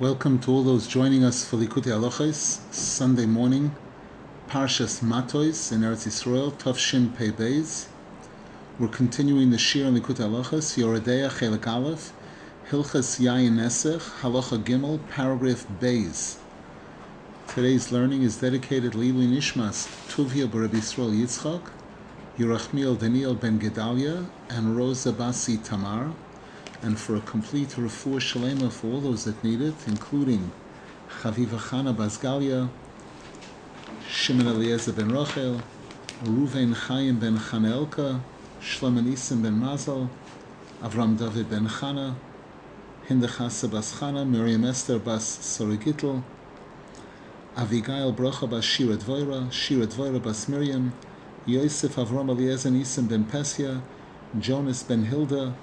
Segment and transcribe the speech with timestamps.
[0.00, 3.70] Welcome to all those joining us for Likutei Halachos, Sunday morning,
[4.48, 7.86] Parshas Matos in Eretz Yisrael, Tavshin Pei Beis.
[8.80, 12.12] We're continuing the Shir Likutei Halachos, Yoreh Deah Chelik Aleph,
[12.70, 16.38] Hilchas Yayin Nesech, Halacha Gimel, paragraph Beis.
[17.46, 21.70] Today's learning is dedicated Lilu Nishmas, Tuvia B'Reb Yisrael Yitzchak,
[22.36, 26.10] Yerachmiel Daniel Ben Gedalia, and Rosa Basi Tamar,
[26.82, 30.52] and for a complete refuah shalema for all those that need it, including
[31.20, 32.68] Chaviva Chana Basgalia,
[34.06, 35.62] Shimon Eliezer ben Rochel,
[36.22, 38.20] Ruven Chaim ben Chanelka,
[38.60, 40.10] Shlomo Nisim ben Mazel,
[40.82, 42.16] Avram David ben Chana,
[43.08, 46.22] Hinda Chasa bas Chana, Miriam Esther bas Sorigitl,
[47.56, 50.92] Avigail Brocha bas Shira Dvoira, Shira Dvoira bas Miriam,
[51.46, 53.82] Yosef Avram Eliezer Nisim ben Pesia,
[54.38, 55.54] Jonas ben Hilda,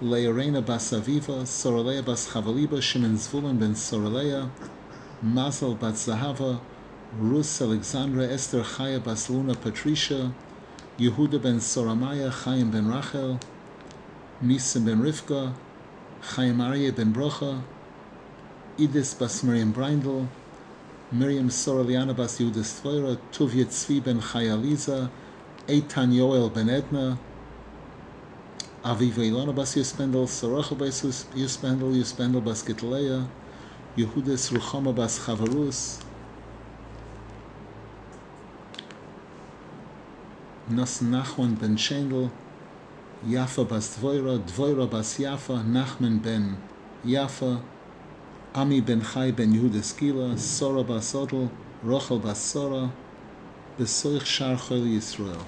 [0.00, 4.50] Leorena bas Aviva, Soraleya bas Chavaliba, Shimon Zvulun ben Soraleya,
[5.20, 6.62] Mazel bat Zahava,
[7.12, 10.32] Rus Alexandra, Esther Chaya bas Luna Patricia,
[10.98, 13.38] Yehuda ben Soramaya, Chaim ben Rachel,
[14.42, 15.54] Nisim ben Rivka,
[16.22, 17.66] Chaim Aryeh ben Brocha,
[18.78, 20.30] Idis bas Miriam Brindel,
[21.10, 25.10] Miriam Soraliana bas Yehuda Stvoira, Tuvia Tzvi ben Chayaliza,
[25.68, 27.18] Eitan Yoel ben Edna,
[28.82, 31.02] Aviva Ilona bas Yuspendel, Sorachel bas
[31.34, 33.28] Yuspendel, Yuspendel bas Gitleya,
[33.94, 36.00] Yehudis Ruchama bas Chavarus,
[40.66, 42.30] Nas Nachman ben Shendel,
[43.22, 46.56] Yafa bas Dvoira, Dvoira bas Yafa, Nachman ben
[47.04, 47.62] Yafa,
[48.54, 51.50] Ami ben Chai ben Yehudis Gila, Sora bas Odel,
[51.84, 52.94] Rochel bas Sora,
[53.78, 55.44] Besoich Shar Chol Yisrael.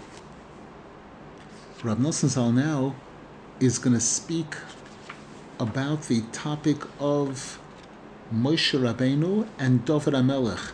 [1.82, 2.94] Rab Nosson Zal now
[3.62, 4.56] is going to speak
[5.60, 7.60] about the topic of
[8.34, 10.72] Moshe Rabbeinu and David Amelech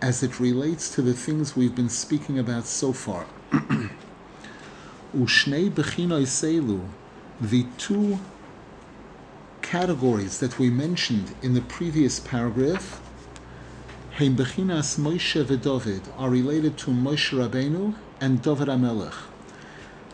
[0.00, 3.26] as it relates to the things we've been speaking about so far.
[7.40, 8.18] The two
[9.60, 13.02] categories that we mentioned in the previous paragraph,
[14.12, 19.14] Heim Bechinas Moshe v'David, are related to Moshe Rabbeinu and David Amelech.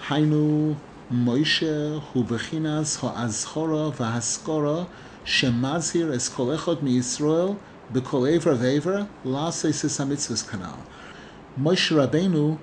[0.08, 0.76] Hainu
[1.12, 4.88] Moshe hu bechinas ha'azchora v'haskora
[5.24, 7.56] shemazhir es kol echad miYisrael
[7.92, 10.78] b'kol ever v'ever la'aseis hamitzvahs kanal.
[11.56, 12.58] Moshe Rabbeinu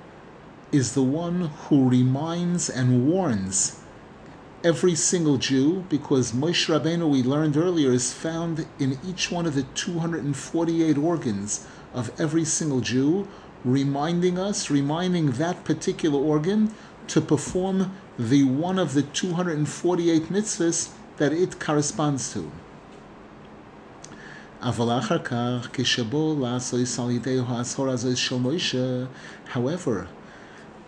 [0.73, 3.79] is the one who reminds and warns
[4.61, 9.55] every single Jew because Moshe Rabbeinu, we learned earlier, is found in each one of
[9.55, 13.25] the 248 organs of every single Jew,
[13.63, 16.73] reminding us, reminding that particular organ
[17.07, 22.51] to perform the one of the 248 mitzvahs that it corresponds to.
[29.45, 30.07] However,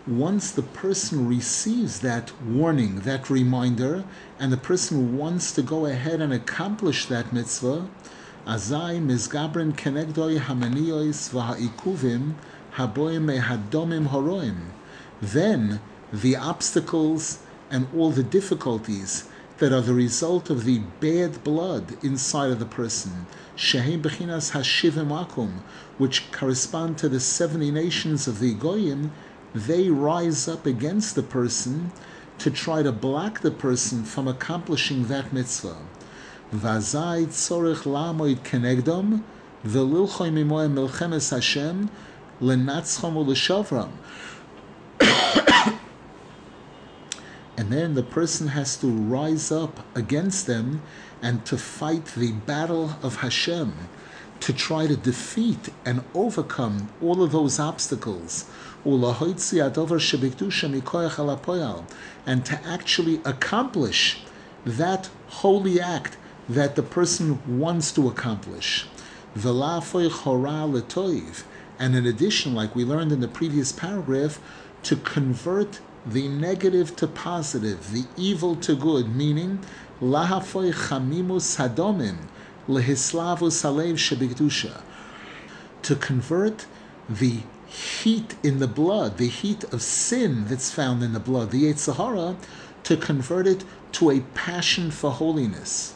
[0.06, 4.04] once the person receives that warning, that reminder,
[4.38, 7.88] and the person wants to go ahead and accomplish that mitzvah,
[8.46, 12.34] azai mizgabrin kenegdoi hamaniyos v'ha'ikuvim
[12.76, 14.70] haboim mehadomim horoim.
[15.20, 15.80] Then
[16.12, 17.40] the obstacles
[17.70, 19.28] and all the difficulties
[19.58, 25.08] that are the result of the bad blood inside of the person, Shehem Bechinas Hashivim
[25.08, 25.60] Akum,
[25.98, 29.10] which correspond to the 70 nations of the Goyim,
[29.54, 31.90] they rise up against the person
[32.38, 35.76] to try to block the person from accomplishing that mitzvah.
[36.54, 39.22] Vazai tzorich lamoid kenegdom,
[39.64, 41.90] v'lilchoy mimoy milchemes Hashem,
[42.40, 43.90] lenatzchom u'leshavram.
[47.56, 50.82] And then the person has to rise up against them
[51.22, 53.72] and to fight the battle of Hashem,
[54.40, 58.44] to try to defeat and overcome all of those obstacles,
[58.84, 59.02] and
[62.44, 64.20] to actually accomplish
[64.64, 66.18] that holy act
[66.48, 68.86] that the person wants to accomplish.
[71.78, 74.40] And in addition, like we learned in the previous paragraph,
[74.82, 79.58] to convert the negative to positive, the evil to good, meaning
[80.00, 82.16] lahafoy chamimus hadomim
[82.68, 84.82] lehislavu salev shebigdusha,
[85.82, 86.66] to convert
[87.08, 91.64] the heat in the blood, the heat of sin that's found in the blood, the
[91.64, 92.36] Yetzer Hara,
[92.84, 95.94] to convert it to a passion for holiness.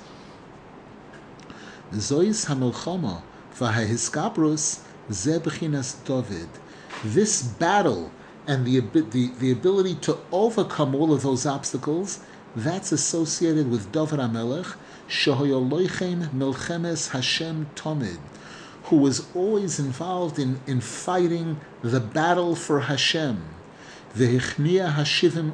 [1.92, 3.22] Zois hamilchama
[3.56, 6.48] v'hahiskabrus zebchinas David.
[7.04, 8.10] This battle
[8.46, 12.20] and the, the, the ability to overcome all of those obstacles,
[12.56, 14.74] that's associated with David HaMelech,
[15.08, 18.18] Shehoyoloichem Milchemes Hashem Tomid,
[18.84, 23.42] who was always involved in, in fighting the battle for Hashem.
[24.14, 25.52] the Vehichnia Hashivim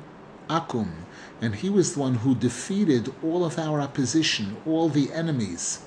[0.49, 0.89] Akum,
[1.41, 5.81] and he was the one who defeated all of our opposition, all the enemies.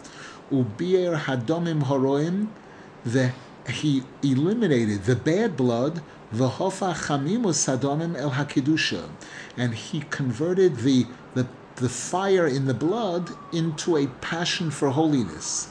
[0.51, 2.49] Ubier Hadomim Horoim,
[3.03, 3.31] the
[3.71, 6.01] he eliminated the bad blood,
[6.31, 9.09] the hofa chamimus sadomim el hakidusha,
[9.57, 11.47] and he converted the, the
[11.79, 15.69] the fire in the blood into a passion for holiness.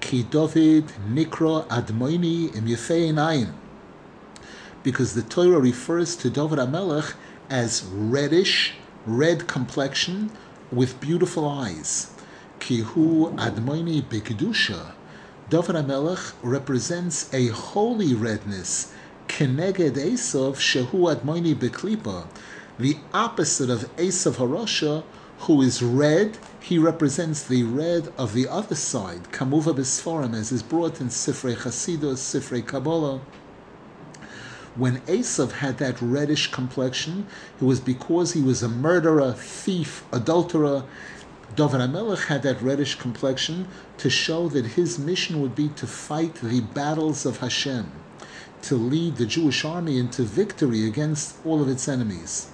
[0.00, 3.54] Ki David nikro admoini im
[4.82, 7.14] because the Torah refers to David Amelech
[7.50, 8.74] as reddish,
[9.04, 10.30] red complexion
[10.72, 12.10] with beautiful eyes.
[12.58, 14.94] Kihu admoini bekidusha
[15.50, 18.92] David HaMelech represents a holy redness,
[19.28, 22.26] keneged Esav shehu admoini beklipa,
[22.78, 25.04] the opposite of Esav Harosha,
[25.38, 26.36] who is red.
[26.60, 31.56] He represents the red of the other side, kamuva besforim, as is brought in Sifrei
[31.56, 33.20] Chasidus, Sifrei Kabbalah.
[34.76, 37.26] When Esav had that reddish complexion,
[37.58, 40.84] it was because he was a murderer, thief, adulterer,
[41.56, 43.66] David HaMelech had that reddish complexion
[43.98, 47.90] to show that his mission would be to fight the battles of Hashem,
[48.62, 52.50] to lead the Jewish army into victory against all of its enemies.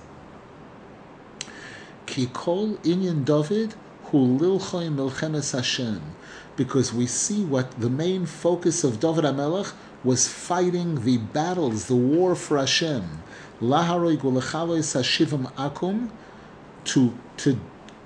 [2.06, 3.74] Kikol inyan David
[4.04, 6.02] hu milchemes Hashem,
[6.56, 11.96] because we see what the main focus of David HaMelech was fighting the battles, the
[11.96, 13.22] war for Hashem.
[13.60, 16.10] Laharoy gulechalois hashivim akum,
[16.84, 17.58] to to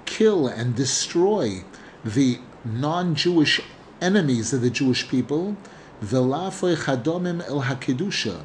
[0.07, 1.65] kill and destroy
[2.05, 3.61] the non-Jewish
[4.01, 5.57] enemies of the Jewish people,
[6.03, 8.43] velafoy chadomim el hakidusha,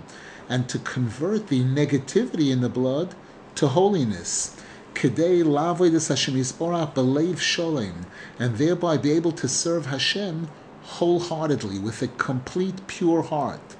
[0.50, 3.16] and to convert the negativity in the blood
[3.56, 4.56] to holiness.
[4.94, 8.06] Kedei lavoides Hashem Yisborach sholem,
[8.38, 10.48] and thereby be able to serve Hashem
[10.84, 13.76] wholeheartedly with a complete pure heart.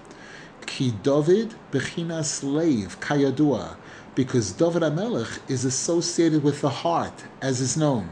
[0.66, 3.76] Ki David bechinas leiv kayadua,
[4.16, 8.10] because David HaMelech is associated with the heart, as is known.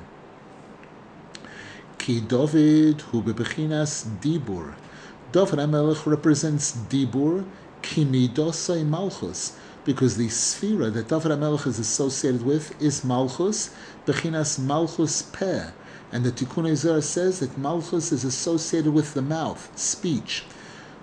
[2.01, 4.73] Ki David hu bebechinas dibur.
[5.31, 7.45] David HaMelech represents dibur,
[7.83, 9.55] ki midosai malchus,
[9.85, 13.69] because the sphera that David HaMelech is associated with is malchus,
[14.07, 15.67] bechinas malchus peh.
[16.11, 20.43] And the Tikkunei Zohar says that malchus is associated with the mouth, speech.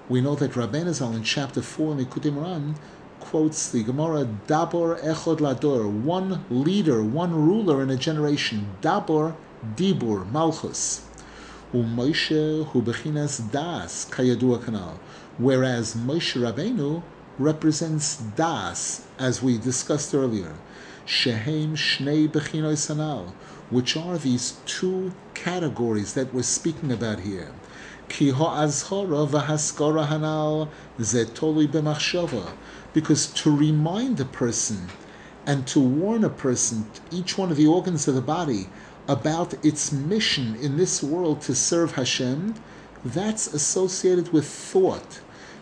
[0.09, 2.75] We know that Rabbeinu Zal in chapter 4 in Likutei Moharan
[3.21, 10.31] quotes the Gemara, Dabor Echod Lador, one leader, one ruler in a generation, Dabor Dibur,
[10.31, 11.03] Malchus.
[11.75, 14.99] Moshe hu bechinas das, kayadua kanal.
[15.37, 17.03] Whereas Moshe Rabbeinu
[17.39, 20.55] represents das, as we discussed earlier.
[21.05, 23.33] Shehem shnei bechinoy sanal,
[23.71, 27.51] which are these two categories that we're speaking about here.
[28.09, 30.69] Ki ha'azhara v'haskara hanal
[30.99, 32.53] zetoli b'machshava
[32.93, 34.89] because to remind a person
[35.47, 38.69] and to warn a person, each one of the organs of the body,
[39.09, 42.55] about its mission in this world to serve Hashem,
[43.05, 45.21] that's associated with thought,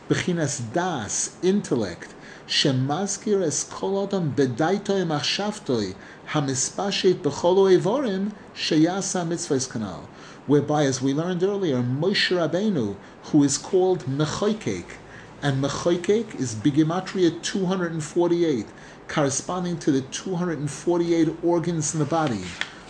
[0.08, 2.12] bechinas das, intellect,
[2.48, 5.94] shemazkir es kol adam bedaitoi machshavtoi
[6.30, 10.06] hamispashet becholo evorim sheyasa mitzvahs kanal,
[10.46, 12.96] whereby, as we learned earlier, Moshe Rabbeinu,
[13.30, 14.86] who is called Mechoikek,
[15.42, 18.66] and Mechoikek is Bigimatria 248,
[19.06, 22.42] corresponding to the 248 organs in the body.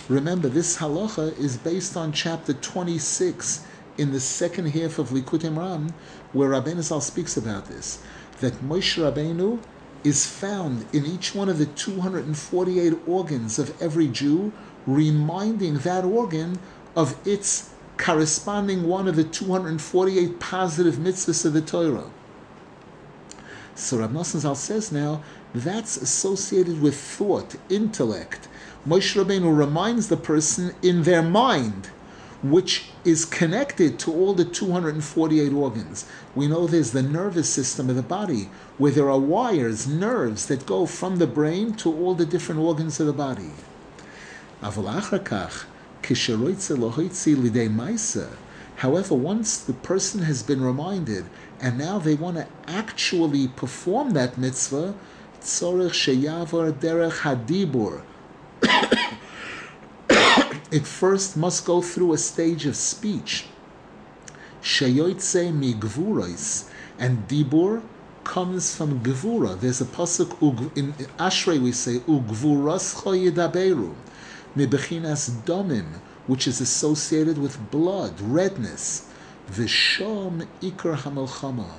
[0.08, 3.64] Remember, this halacha is based on chapter 26
[3.98, 5.92] in the second half of Likutei Moharan,
[6.32, 8.00] where Rabbeinu Zal speaks about this,
[8.40, 9.60] that Moshe Rabbeinu
[10.04, 14.52] is found in each one of the 248 organs of every Jew,
[14.86, 16.60] reminding that organ
[16.94, 22.10] of its corresponding one of the 248 positive mitzvahs of the Torah.
[23.74, 28.48] So Nosson Zal says now that's associated with thought, intellect.
[28.86, 31.88] Moshe Rabbeinu reminds the person in their mind,
[32.40, 36.06] which is connected to all the 248 organs.
[36.36, 40.66] We know there's the nervous system of the body, where there are wires, nerves that
[40.66, 43.50] go from the brain to all the different organs of the body.
[48.76, 51.24] However, once the person has been reminded
[51.60, 54.94] and now they want to actually perform that mitzvah,
[60.70, 63.46] it first must go through a stage of speech.
[66.98, 67.82] And dibur
[68.24, 69.58] comes from gvura.
[69.60, 72.00] There's a pasuk in Ashrei we say
[74.56, 75.86] mibechinas domim
[76.26, 79.08] which is associated with blood, redness.
[79.50, 81.78] Vishom ikar hamelchama,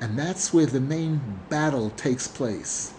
[0.00, 1.20] and that's where the main
[1.50, 2.94] battle takes place.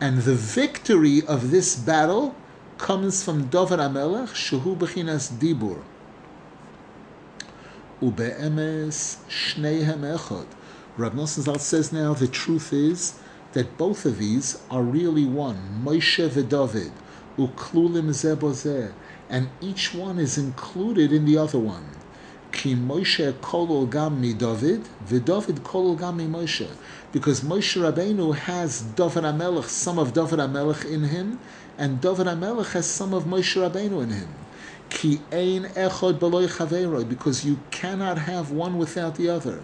[0.00, 2.34] And the victory of this battle
[2.78, 5.82] comes from David Amelech, shehu bechinas dibur.
[8.00, 10.46] Ube'emes shneihem echad.
[10.96, 13.14] Rab Nosson Zal says now the truth is
[13.52, 15.82] that both of these are really one.
[15.84, 16.92] Moshe v'David,
[17.36, 18.92] uklulim zebozeh,
[19.28, 21.99] and each one is included in the other one.
[22.52, 26.68] Ki Moshe kolol gam mi David, v'David kolol gam mi Moshe.
[27.12, 31.38] Because Moshe Rabbeinu has David HaMelech, some of David HaMelech in him,
[31.78, 34.28] and David HaMelech has some of Moshe Rabbeinu in him.
[34.90, 39.60] Ki ein echod beloy chaveroi, because you cannot have one without the other.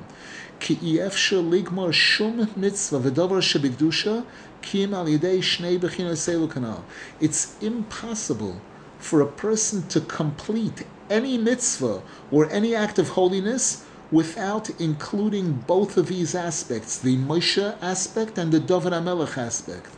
[0.60, 4.24] Ki efshir ligmar shum mitzvah v'davar shebigdusha
[4.62, 5.78] kim al yidei shnei
[6.48, 6.82] kanal.
[7.20, 8.60] It's impossible
[8.98, 15.96] for a person to complete any mitzvah or any act of holiness without including both
[15.96, 19.88] of these aspects, the Moshe aspect and the David HaMelech aspect.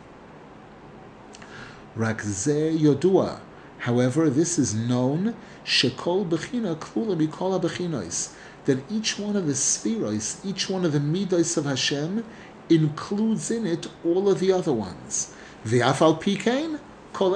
[1.95, 3.39] Rakze Yodua.
[3.79, 8.33] However, this is known, Shekol Bechina Klula Mikola Bechinos,
[8.65, 12.25] that each one of the spheros, each one of the midos of Hashem,
[12.69, 15.33] includes in it all of the other ones.
[15.65, 16.79] V'afal pikein, kol
[17.13, 17.35] And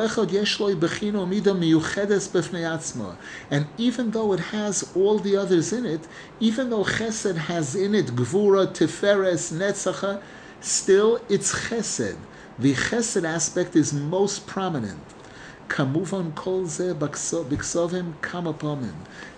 [3.78, 6.08] even though it has all the others in it,
[6.40, 10.22] even though chesed has in it gvura, tiferes, netzacha,
[10.62, 12.18] still it's chesed.
[12.60, 15.02] The chesed aspect is most prominent.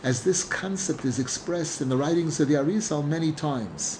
[0.04, 4.00] As this concept is expressed in the writings of the Arizal many times.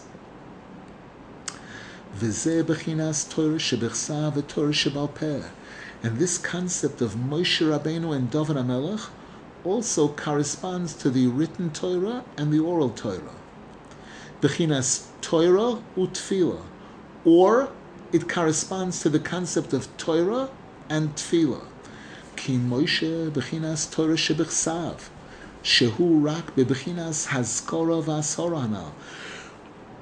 [6.04, 9.10] And this concept of Moshe Rabbeinu and David HaMelech
[9.64, 13.36] also corresponds to the written Torah and the oral Torah.
[14.42, 16.62] Bechinas Torah utfila,
[17.24, 17.72] or
[18.12, 20.50] it corresponds to the concept of Torah
[20.90, 21.66] and Tefillah.
[22.36, 25.10] Ki Moshe bechinas Torah shebechsav,
[25.64, 28.92] shehu rak bebechinas hazkora v'asora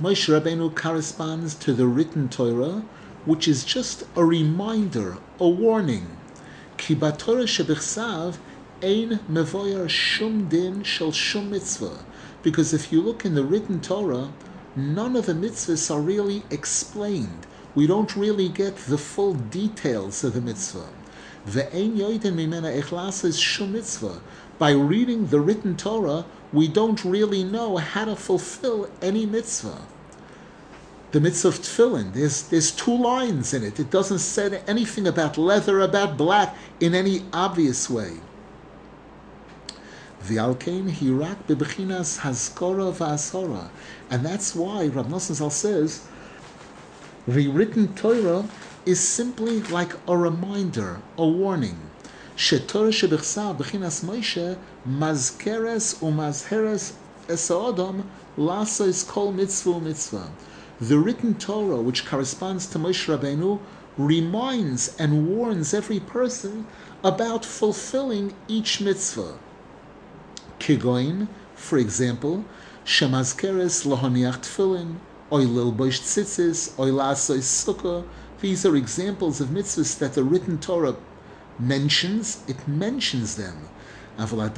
[0.00, 2.84] Moshe Rabbeinu corresponds to the written Torah,
[3.26, 6.16] which is just a reminder, a warning.
[6.78, 8.36] Ki Torah shebechsav
[8.82, 12.04] ein mevoyer shum din shel shum mitzvah.
[12.42, 14.32] Because if you look in the written Torah,
[14.76, 17.46] none of the mitzvahs are really explained.
[17.74, 20.88] We don't really get the full details of the mitzvah.
[24.58, 29.82] By reading the written Torah, we don't really know how to fulfill any mitzvah.
[31.16, 33.80] The mitzvah of tefillin, there's, there's two lines in it.
[33.80, 38.18] It doesn't say anything about leather, about black in any obvious way.
[40.22, 43.70] V'alkein hirak bebechinas hazkora v'asora.
[44.10, 46.06] And that's why Rav Nosson Zal says,
[47.26, 48.46] the written Torah
[48.84, 51.78] is simply like a reminder, a warning.
[52.36, 56.92] Shetorah shebechsa bechinas Moshe mazkeres umazheres
[57.26, 58.04] esaodam
[58.36, 60.28] lasos kol mitzvah mitzvah.
[60.78, 63.60] The written Torah, which corresponds to Moshe Rabbeinu,
[63.96, 66.66] reminds and warns every person
[67.02, 69.38] about fulfilling each mitzvah.
[70.60, 72.44] Kigoin, for example,
[72.84, 74.96] Shemazkeres lohoniach tefillin,
[75.32, 78.04] oilil boish tzitzis, oilasois sukkah.
[78.42, 80.96] These are examples of mitzvahs that the written Torah
[81.58, 82.44] mentions.
[82.46, 83.70] It mentions them.
[84.18, 84.48] However,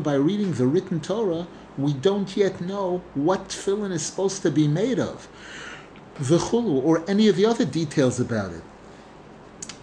[0.00, 1.46] by reading the written Torah,
[1.78, 5.26] we don't yet know what tefillin is supposed to be made of,
[6.20, 8.62] v'chulu, or any of the other details about it.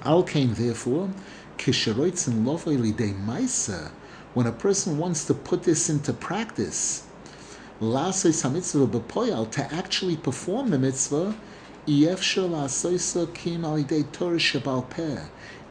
[0.06, 1.10] Al came therefore,
[4.34, 7.08] when a person wants to put this into practice,
[7.82, 11.36] to actually perform the mitzvah,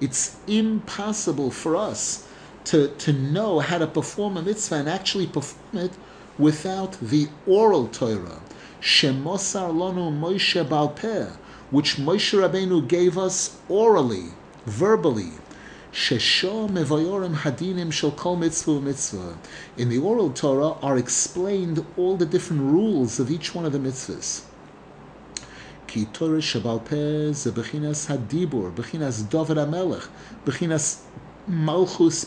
[0.01, 2.27] it's impossible for us
[2.65, 5.93] to, to know how to perform a mitzvah and actually perform it
[6.39, 8.41] without the oral Torah.
[8.81, 11.33] Shemosar lonu Moshe Balpeh,
[11.71, 14.33] which Moshe Rabbeinu gave us orally,
[14.67, 15.33] verbally.
[15.93, 19.39] Shesho mevayorim hadinim shel kol mitzvah mitzvah.
[19.77, 23.79] In the oral Torah are explained all the different rules of each one of the
[23.79, 24.43] mitzvahs.
[25.89, 30.09] כי Torah שבעל Pez, Bechinas בחינס הדיבור, בחינס דובר המלך,
[30.47, 31.03] בחינס
[31.49, 32.25] מלכוס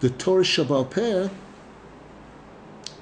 [0.00, 1.28] The Torah Shabbal Peh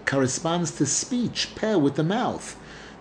[0.05, 2.55] corresponds to speech, peh, with the mouth.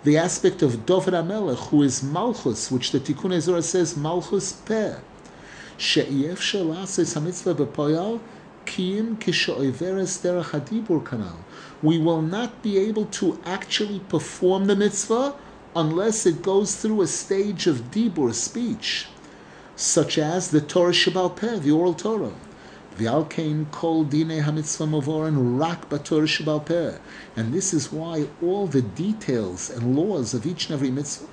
[0.06, 4.96] The aspect of Dovid HaMelech, who is Malchus, which the Tikkunei Zohar says, Malchus peh.
[5.78, 8.22] She'iev she'lases hamitzvah b'poyal,
[8.66, 11.40] kiim kisho'iveres derech hadibur kanal.
[11.84, 15.36] We will not be able to actually perform the mitzvah
[15.75, 19.08] unless it goes through a stage of dibur speech,
[19.75, 22.34] such as the Torah Shabbal Peh, the oral Torah.
[22.98, 26.98] V'alkein kol dine hamitzvah and rak b'Torah Shabbal Peh.
[27.36, 31.28] And this is why all the details and laws of each and every mitzvah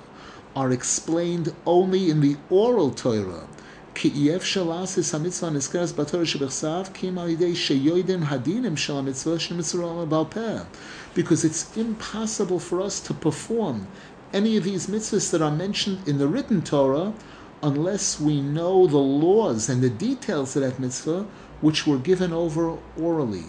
[0.55, 3.45] are explained only in the oral Torah.
[3.93, 10.65] Kiev shalasis hamitzvah nizkeres b'Torah shebechsav kim alidei Sheyoidem hadinim shel hamitzvah shemitzvah
[11.13, 13.87] because it's impossible for us to perform
[14.33, 17.13] any of these mitzvahs that are mentioned in the written Torah
[17.61, 21.25] unless we know the laws and the details of that mitzvah
[21.61, 23.45] which were given over orally.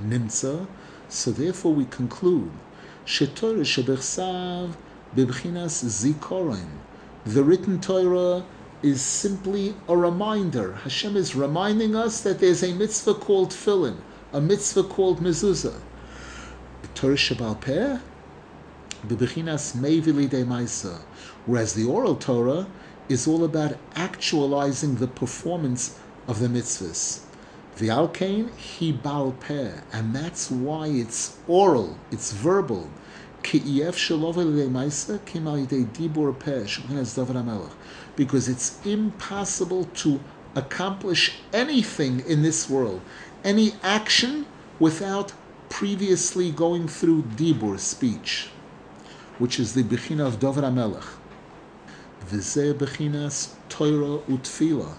[0.00, 0.66] Nimtza,
[1.08, 2.50] so therefore we conclude,
[3.04, 4.74] shetorah shebechsav
[5.14, 6.78] bibchinas zikorin.
[7.26, 8.44] The written Torah
[8.82, 10.74] is simply a reminder.
[10.84, 13.96] Hashem is reminding us that there's a mitzvah called tefillin,
[14.32, 15.78] a mitzvah called mezuzah.
[16.94, 17.98] Torah Shabbal Peh,
[19.06, 20.98] Bibichinas Mevili De Maisa,
[21.46, 22.66] whereas the oral Torah
[23.08, 27.20] is all about actualizing the performance of the mitzvahs.
[27.78, 32.90] The Alkain, He Baal Peh, and that's why it's oral, it's verbal.
[38.16, 40.20] Because it's impossible to
[40.54, 43.00] accomplish anything in this world,
[43.42, 44.46] any action,
[44.78, 45.32] without
[45.70, 48.50] previously going through dibur, speech,
[49.40, 51.16] which is the Bechina of Dovid HaMelech.
[52.26, 54.96] Vizeh Bechinas Torah Utfila.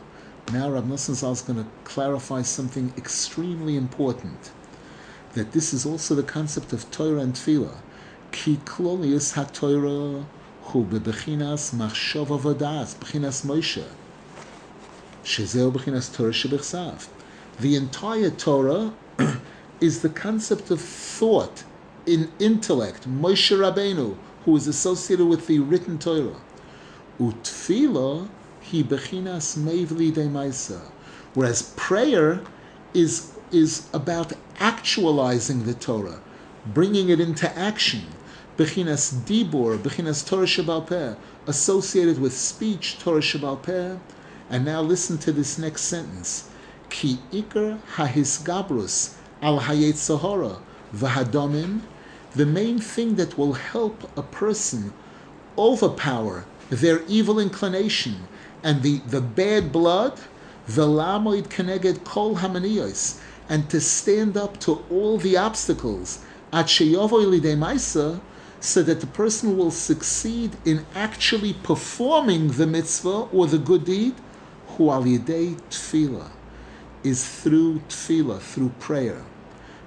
[0.52, 4.52] Now Rav Nosson Zal is going to clarify something extremely important,
[5.36, 7.78] that this is also the concept of Torah and Tefillah.
[8.32, 10.26] Ki klolius haTorah,
[10.64, 13.86] hu bebechinas machshov avodas, bechinas Moshe.
[15.24, 17.08] Shezeo bechinas Torah shebechsav.
[17.60, 18.92] The entire Torah
[19.80, 21.64] is the concept of thought,
[22.08, 26.36] in intellect, Moshe Rabbeinu, who is associated with the written Torah.
[27.20, 28.28] Utfila,
[28.60, 30.82] he bechinas mevli de maisa.
[31.34, 32.42] Whereas prayer
[32.94, 36.22] is, is about actualizing the Torah,
[36.66, 38.04] bringing it into action.
[38.58, 41.16] Bechinas Dibur, Bechinas Torah Shabbal
[41.48, 44.00] associated with speech, Torah Shabbal.
[44.50, 46.50] And now listen to this next sentence.
[46.90, 50.60] Ki Iker Hahisgabrus al HaYetzer Hara
[50.94, 51.82] Vahadomim.
[52.34, 54.94] The main thing that will help a person
[55.58, 58.28] overpower their evil inclination
[58.64, 60.18] and the, the bad blood,
[60.66, 66.20] the Velamoid Keneged Kol Hamaniyos, and to stand up to all the obstacles,
[66.54, 68.22] at Lidemaisa,
[68.62, 74.16] so that the person will succeed in actually performing the mitzvah or the good deed,
[74.68, 76.30] hu al tefillah,
[77.04, 79.26] is through tefillah, through prayer.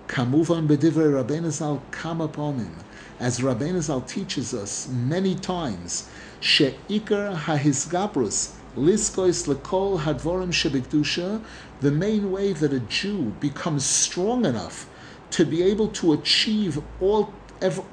[0.07, 1.81] Kamuvan bedivrei Rabbeinu Zal
[2.21, 2.85] upon
[3.19, 6.09] as Rabbeinu Zal teaches us many times,
[6.41, 11.43] she'ikar hahisgabrus, liskois lekol hadvorim shebikdusha,
[11.81, 14.87] the main way that a Jew becomes strong enough
[15.31, 17.33] to be able to achieve all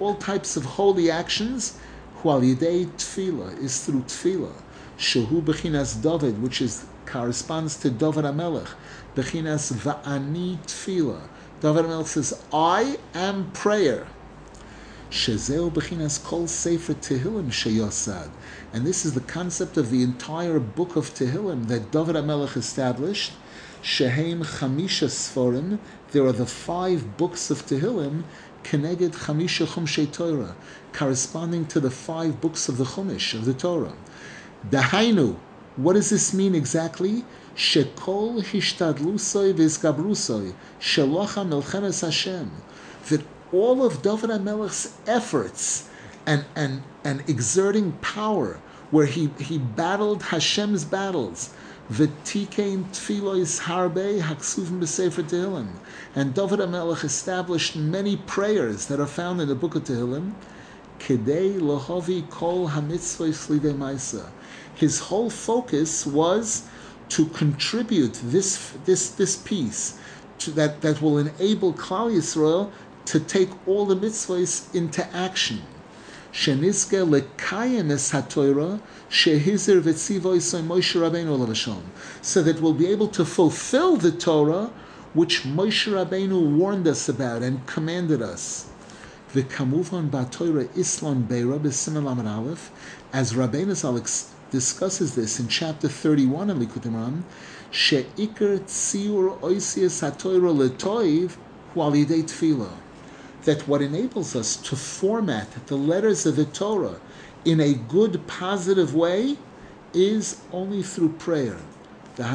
[0.02, 1.78] all types of holy actions,
[2.24, 4.52] while yidei tefillah is through tefillah.
[4.98, 8.68] Shehu bechinas David, which is corresponds to David Amelech,
[9.16, 11.22] bechinas va'ani tefillah.
[11.62, 14.08] David Amelech says, "I am prayer."
[15.12, 18.32] Shezeu bechinas kol sefer Tehillim sheyosad,
[18.74, 23.34] and this is the concept of the entire book of Tehillim that David Amelech established.
[23.84, 25.78] Shehem chamisha sforim.
[26.12, 28.24] There are the five books of Tehillim
[28.64, 30.56] Keneged Chamisha Chumshei Torah,
[30.94, 33.94] corresponding to the five books of the Chumash, of the Torah.
[34.68, 35.36] Dahainu,
[35.76, 37.24] what does this mean exactly?
[37.56, 42.52] Shekol hishtadlusoi vizgabrusoi, shelocha melchemes Hashem.
[43.10, 45.90] That all of David HaMelech's efforts
[46.26, 48.60] and, and, and exerting power,
[48.90, 51.50] where he, he battled Hashem's battles,
[51.92, 55.68] V'tikein tfilois harbe haksuvim b'sefer Tehillim.
[56.16, 60.32] And David HaMelech established many prayers that are found in the book of Tehillim.
[61.00, 64.30] Kedei lohovi kol hamitzvos lidei.
[64.74, 66.64] His whole focus was
[67.12, 70.00] to contribute this this this piece
[70.40, 72.72] to, that that will enable Klal Yisrael
[73.06, 75.62] to take all the mitzvahs into action.
[76.34, 76.56] So
[82.44, 84.72] that we'll be able to fulfill the Torah
[85.14, 88.70] which Moshe Rabbeinu warned us about and commanded us.
[89.34, 92.72] V'kamuvan ba'toira Islam beira b'simen aleph,
[93.12, 93.98] as Rabbeinu Zal
[94.52, 97.24] discusses this in chapter 31 of Likutei Moharan,
[97.72, 101.38] she'ikr tziur oisias ha'toira letoiv
[101.74, 102.70] hualidei
[103.46, 107.00] that what enables us to format the letters of the Torah
[107.44, 109.38] in a good, positive way
[109.94, 111.58] is only through prayer.
[112.18, 112.28] By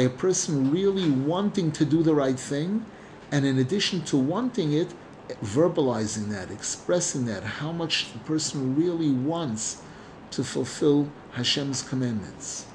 [0.00, 2.84] a person really wanting to do the right thing,
[3.32, 4.92] and in addition to wanting it,
[5.42, 9.82] verbalizing that, expressing that, how much the person really wants
[10.32, 12.66] to fulfill Hashem's commandments.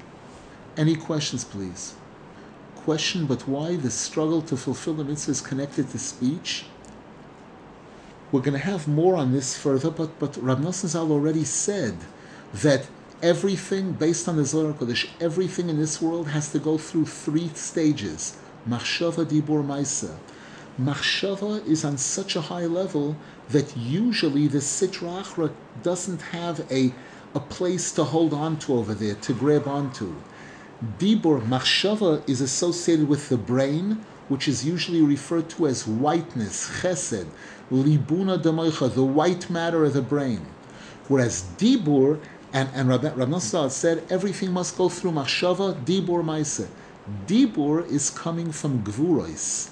[0.76, 1.94] Any questions, please?
[2.84, 6.64] question, but why the struggle to fulfill the mitzvah is connected to speech.
[8.32, 11.96] We're going to have more on this further, but but Rav Nosson Zal already said
[12.52, 12.82] that
[13.22, 17.48] everything based on the Zohar Kodesh, everything in this world has to go through three
[17.54, 18.36] stages:
[18.68, 20.12] machshava, dibur, maisa.
[20.80, 23.14] Machshava is on such a high level
[23.50, 26.94] that usually the sitra achra doesn't have a
[27.34, 30.14] a place to hold on to over there to grab onto.
[30.98, 37.26] Dibur machshava is associated with the brain, which is usually referred to as whiteness, chesed,
[37.70, 40.46] libuna demoicha, the white matter of the brain.
[41.08, 42.20] Whereas dibur,
[42.54, 46.66] and, and Rab, Rab said everything must go through machshava, dibur maise.
[47.26, 49.68] Dibur is coming from gvurois.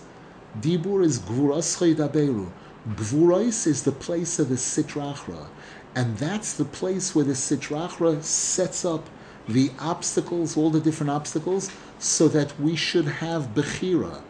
[0.61, 2.51] Dibur is gvuras daberu.
[2.95, 5.47] Gvurois is the place of the sitrachra.
[5.95, 9.09] And that's the place where the sitrachra sets up
[9.49, 14.23] the obstacles, all the different obstacles, so that we should have Bechira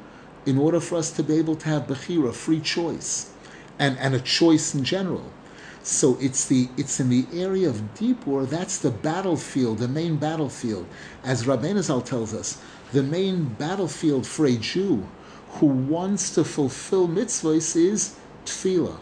[0.46, 3.30] in order for us to be able to have Bechira, free choice,
[3.78, 5.30] and, and a choice in general.
[5.82, 10.86] So it's the it's in the area of Dibur, that's the battlefield, the main battlefield.
[11.24, 12.60] As Rabbeinu Zal tells us,
[12.92, 15.06] the main battlefield for a Jew
[15.58, 18.98] who wants to fulfill mitzvahs is tefillah.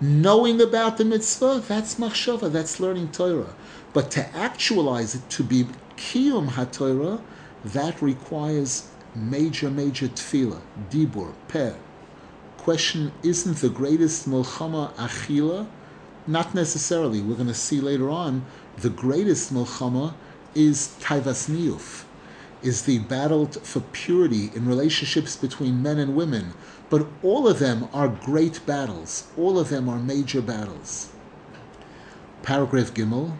[0.00, 3.54] Knowing about the mitzvah, that's machshava, that's learning Torah.
[3.92, 5.66] But to actualize it, to be
[5.96, 7.20] kiyum haTorah,
[7.64, 11.74] that requires major, major tefillah, dibur, peh.
[12.58, 15.66] Question, isn't the greatest milchama achila?
[16.26, 17.20] Not necessarily.
[17.20, 18.44] We're going to see later on,
[18.78, 20.14] the greatest milchama
[20.54, 22.04] is taivas niyuf,
[22.62, 26.54] is the battle for purity in relationships between men and women.
[26.90, 29.28] But all of them are great battles.
[29.36, 31.10] All of them are major battles.
[32.42, 33.32] Paragraph Gimel,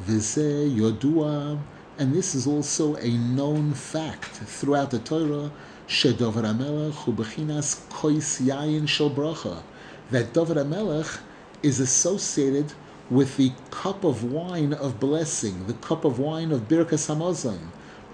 [0.00, 1.58] Vise Yodua,
[1.98, 5.50] and this is also a known fact throughout the Torah,
[5.88, 9.62] Shedover HaMelech hu bechinas kois yayin shel bracha,
[10.10, 11.20] that David HaMelech
[11.62, 12.72] is associated
[13.10, 17.58] with the cup of wine of blessing, the cup of wine of Birkas Hamazon.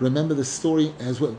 [0.00, 1.37] Remember the story as well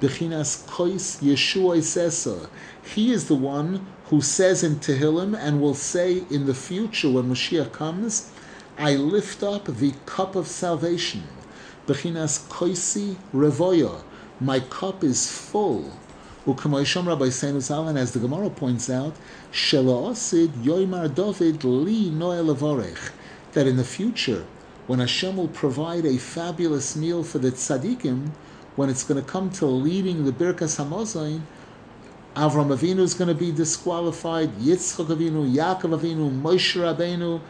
[0.00, 2.48] Bechinas Kois Yeshua Isesa.
[2.94, 7.24] He is the one who says in Tehillim and will say in the future when
[7.24, 8.30] Mashiach comes,
[8.78, 11.24] I lift up the cup of salvation.
[11.86, 14.02] Bechinas koisi revoya.
[14.40, 15.92] My cup is full.
[16.46, 19.14] Ukamoisham Rabbi Seinu and as the Gemara points out,
[19.52, 22.54] Shelaosid Yoimar David li Noel
[23.52, 24.46] that in the future,
[24.88, 28.30] when Hashem will provide a fabulous meal for the tzaddikim,
[28.74, 31.42] when it's going to come to leading the Birkas Hamazon,
[32.34, 37.42] Avram Avinu is going to be disqualified, Yitzchak Avinu, Yaakov Avinu, Moshe Rabbeinu,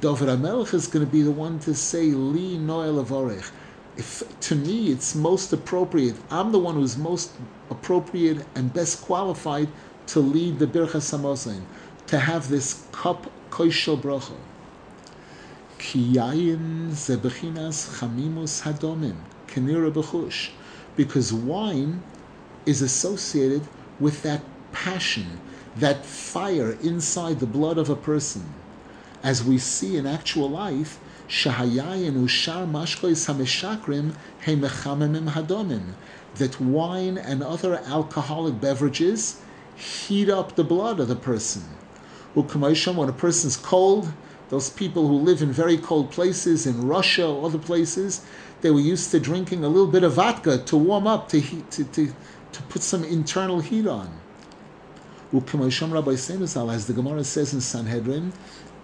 [0.00, 3.50] David HaMelech is going to be the one to say, Li Noel Avorech.
[3.96, 7.32] If to me it's most appropriate, I'm the one who's most
[7.70, 9.68] appropriate and best qualified
[10.08, 11.62] to lead the Birchas Hamazon,
[12.08, 14.34] to have this cup koishel bracha.
[15.78, 20.50] Kiyayin zebechinas chamimus hadomim kenira bechush,
[20.96, 22.02] because wine
[22.64, 23.62] is associated
[24.00, 24.40] with that
[24.72, 25.40] passion,
[25.76, 28.54] that fire inside the blood of a person
[29.22, 34.12] as we see in actual life, shahayayin ushar mashkois hameshakrim
[34.44, 35.94] hemechamemim hadomim,
[36.36, 39.40] that wine and other alcoholic beverages
[39.76, 41.62] heat up the blood of the person.
[42.34, 44.12] Ukamosham, when a person's cold,
[44.48, 48.24] those people who live in very cold places, in Russia or other places,
[48.60, 51.70] they were used to drinking a little bit of vodka to warm up, to heat,
[51.72, 52.12] to, to,
[52.52, 54.08] to put some internal heat on.
[55.32, 58.32] Ukamosham Rabbi Senusal, as the Gemara says in Sanhedrin,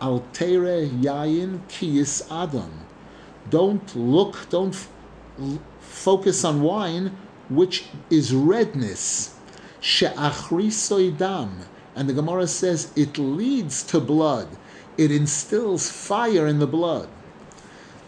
[0.00, 2.70] Altere yayin kiyis adam.
[3.48, 4.76] Don't look, don't
[5.80, 7.16] focus on wine,
[7.48, 9.36] which is redness.
[9.80, 11.50] She'achrisoidam.
[11.94, 14.48] And the Gemara says it leads to blood.
[14.98, 17.08] It instills fire in the blood.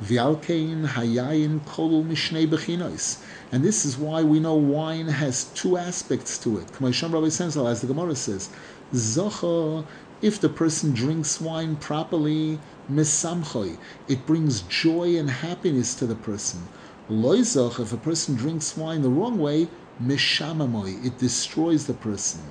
[0.03, 3.23] V'alkein hayayin kol mishnei bechinos.
[3.51, 6.67] And this is why we know wine has two aspects to it.
[6.73, 8.51] K'maysham Rabbi as the Gemara says,
[8.93, 9.87] Zocha,
[10.21, 12.59] if the person drinks wine properly,
[12.91, 16.69] misamchoy, it brings joy and happiness to the person.
[17.09, 19.69] Loizoch, if a person drinks wine the wrong way,
[20.03, 22.43] mishamamoy, it destroys the person.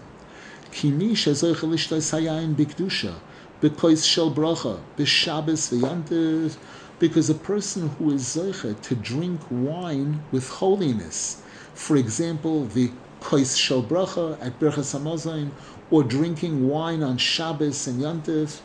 [0.72, 3.16] Kimi shezoich hayayin bikdusha,
[3.64, 6.58] because shel bracha, b'shabbos v'yantiv,
[7.00, 11.42] because a person who is zeicha to drink wine with holiness,
[11.74, 15.50] for example, the kois shel bracha at Birchas Hamazon,
[15.90, 18.60] or drinking wine on Shabbos and Yantiv,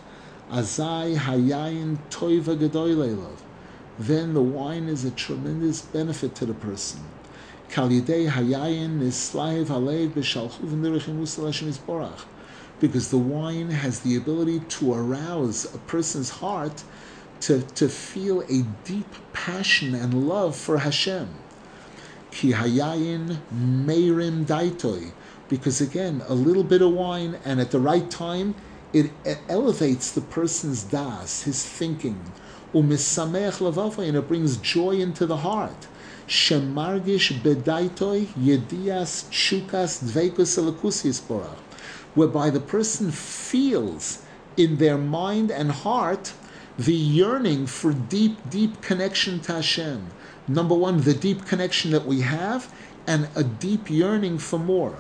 [0.51, 3.37] azai hayayin toiva gedoylelov,
[4.01, 6.99] then the wine is a tremendous benefit to the person.
[7.69, 12.25] Kal yidei hayayin nislahiv halev b'shalchuv nirichim isborach,
[12.81, 16.83] because the wine has the ability to arouse a person's heart
[17.41, 21.29] to, to feel a deep passion and love for Hashem.
[22.31, 25.13] Ki hayayin meirim daitoi,
[25.49, 28.55] because again, a little bit of wine and at the right time,
[28.93, 29.11] it
[29.49, 32.21] elevates the person's das, his thinking.
[32.75, 35.87] Umisamech lavavoi, and it brings joy into the heart.
[36.27, 41.21] Shemargish bedaitoi yedias chukas dveikus elakusis
[42.15, 44.23] whereby the person feels
[44.57, 46.33] in their mind and heart
[46.79, 50.11] the yearning for deep, deep connection to Hashem.
[50.47, 52.73] Number one, the deep connection that we have,
[53.07, 54.99] and a deep yearning for more.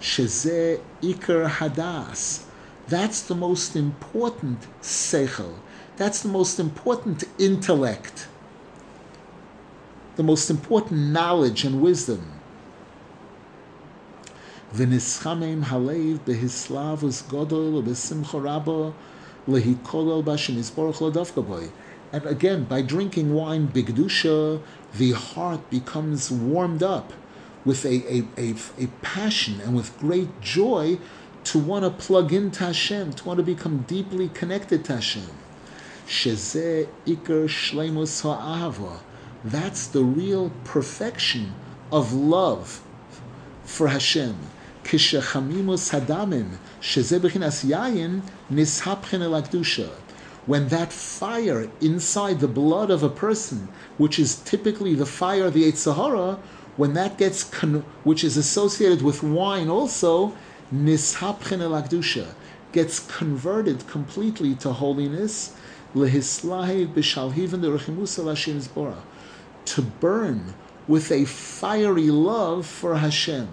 [0.00, 2.44] Shezeh Iker Hadas.
[2.88, 5.54] That's the most important seichel.
[5.96, 8.28] That's the most important intellect.
[10.14, 12.35] The most important knowledge and wisdom.
[14.72, 14.92] And
[22.26, 24.60] again, by drinking wine bigdusha,
[24.94, 27.12] the heart becomes warmed up
[27.64, 30.98] with a, a, a, a passion and with great joy
[31.44, 35.30] to want to plug into Hashem, to want to become deeply connected to Hashem.
[36.06, 36.88] Shleimus
[38.22, 39.00] ha'ahava.
[39.44, 41.54] That's the real perfection
[41.92, 42.82] of love
[43.64, 44.36] for Hashem.
[44.86, 45.00] When
[50.68, 53.68] that fire inside the blood of a person,
[53.98, 56.38] which is typically the fire of the Sahara,
[56.76, 60.36] when that gets, con- which is associated with wine also,
[60.72, 62.28] nishapchen elakdusha,
[62.70, 65.52] gets converted completely to holiness,
[69.64, 70.54] to burn
[70.86, 73.48] with a fiery love for Hashem.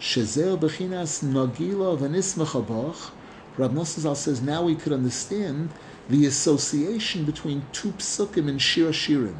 [0.00, 3.10] Shezel bechinas nagila v'nismechabach.
[3.56, 5.70] Rab Nosson says now we could understand
[6.08, 9.34] the association between two psukim in Shir Shirim.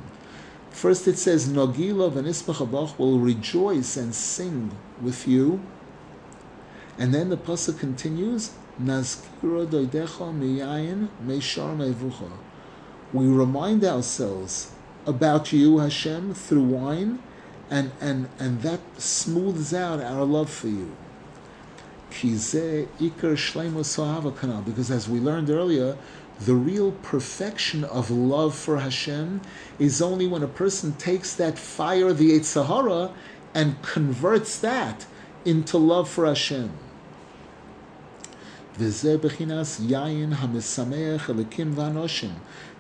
[0.70, 5.60] First it says nagila v'nismechabach will rejoice and sing with you,
[6.98, 8.50] and then the pasuk continues
[8.82, 12.32] nazkira doidecha miyayin meishar mevucha.
[13.12, 14.72] We remind ourselves
[15.06, 17.20] about you, Hashem, through wine
[17.70, 20.96] and and and that smooths out our love for you.
[22.10, 22.54] Because
[24.90, 25.96] as we learned earlier,
[26.40, 29.40] the real perfection of love for Hashem
[29.78, 33.12] is only when a person takes that fire, the Sahara,
[33.54, 35.06] and converts that
[35.44, 36.70] into love for Hashem.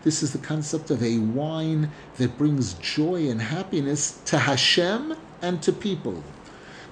[0.04, 6.22] The concept of a wine that brings joy and happiness to Hashem and to people.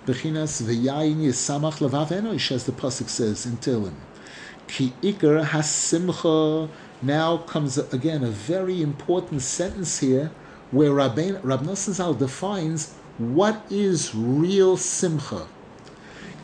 [0.07, 3.95] Bechinas v'yayin yisamach levav enosh, as the pasuk says in Tehillim.
[4.69, 6.69] Ki ikar hasimcha.
[7.03, 10.31] Now comes again a very important sentence here,
[10.71, 15.47] where Rabbein, Rab Nosson Zal defines what is real simcha.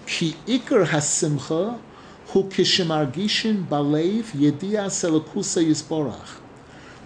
[0.06, 1.78] Ki ikar hasimcha
[2.28, 6.41] hu kishemargishin balev yedia selakusa yisborach.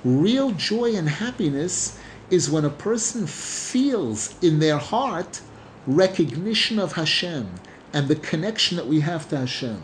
[0.06, 1.98] Real joy and happiness
[2.30, 5.40] is when a person feels in their heart
[5.84, 7.50] recognition of Hashem
[7.92, 9.82] and the connection that we have to Hashem.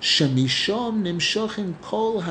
[0.00, 2.22] Shemishom nimshochin kol.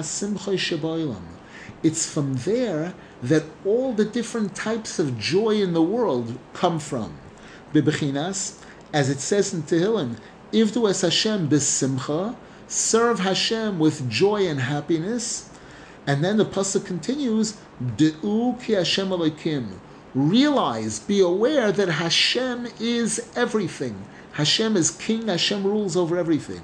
[1.83, 7.17] It's from there that all the different types of joy in the world come from.
[7.73, 8.57] Bibechinas,
[8.93, 10.15] as it says in Tehillim,
[10.53, 12.37] Ivdu es Hashem besimcha,
[12.69, 15.46] serve Hashem with joy and happiness.
[16.07, 17.57] And then the pasuk continues,
[17.97, 19.73] De'u ki Hashem Elokim.
[20.15, 24.05] Realize, be aware that Hashem is everything.
[24.31, 26.61] Hashem is king, Hashem rules over everything.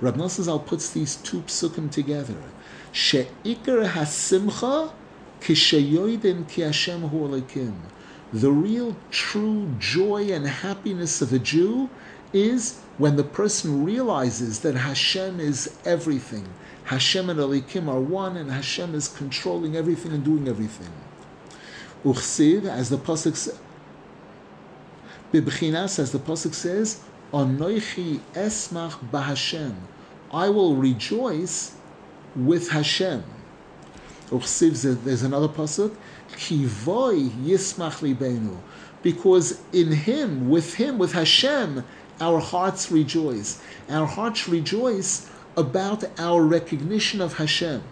[0.00, 2.42] Rab Nosson puts these two psukim together.
[2.90, 4.90] She'ikar hasimcha
[5.40, 7.74] Kishayoidin ki Hashem hu Elokim.
[8.32, 11.90] The real true joy and happiness of a Jew
[12.32, 16.48] is when the person realizes that Hashem is everything.
[16.84, 20.90] Hashem and Elokim are one, and Hashem is controlling everything and doing everything.
[22.04, 23.58] Uchsiv, as the pasuk says,
[25.32, 27.00] Bibchinas, as the pasuk says,
[27.32, 29.74] Anoichi esmach b'Hashem.
[30.32, 31.74] I will rejoice
[32.34, 33.24] with Hashem.
[34.28, 35.94] Uchsiv, there's another pasuk,
[36.36, 38.58] Kivoy yismach libenu.
[39.02, 41.84] Because in Him, with Him, with Hashem,
[42.20, 43.60] our hearts rejoice.
[43.88, 47.82] Our hearts rejoice about our recognition of Hashem.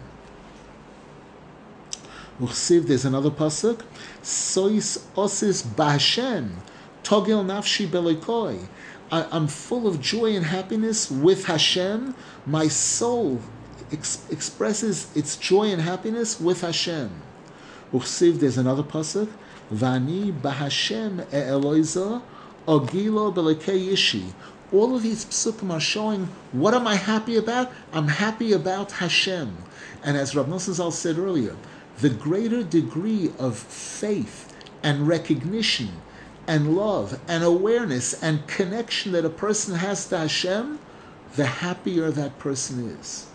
[2.39, 3.81] There's another pasuk.
[4.23, 6.55] Sois osis b'Hashem,
[7.03, 8.67] togel nafshi belikoi.
[9.11, 12.15] I'm full of joy and happiness with Hashem.
[12.45, 13.41] My soul
[13.91, 17.11] ex- expresses its joy and happiness with Hashem.
[17.93, 19.29] Uchsiv, there's another pasuk.
[19.73, 22.21] Vani b'Hashem e'eloiza
[22.67, 24.33] ogilo belekei yishi.
[24.71, 27.71] All of these psukim are showing what am I happy about?
[27.91, 29.57] I'm happy about Hashem.
[30.03, 31.57] And as Rav Nosson Zal said earlier,
[31.99, 35.89] the greater degree of faith and recognition
[36.47, 40.79] and love and awareness and connection that a person has to Hashem,
[41.35, 43.27] the happier that person is.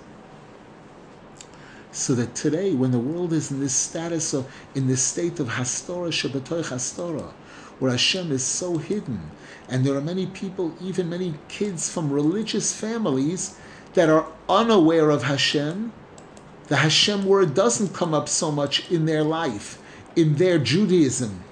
[1.97, 5.49] So that today, when the world is in this status of, in this state of
[5.49, 7.33] Hastorah Shabbatoy Hastorah,
[7.79, 9.31] where Hashem is so hidden,
[9.67, 13.59] and there are many people, even many kids from religious families,
[13.95, 15.91] that are unaware of Hashem,
[16.69, 19.79] the Hashem word doesn't come up so much in their life,
[20.15, 21.43] in their Judaism.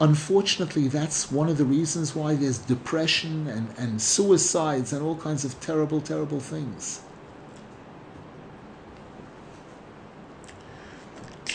[0.00, 5.44] Unfortunately, that's one of the reasons why there's depression and, and suicides and all kinds
[5.44, 7.00] of terrible, terrible things.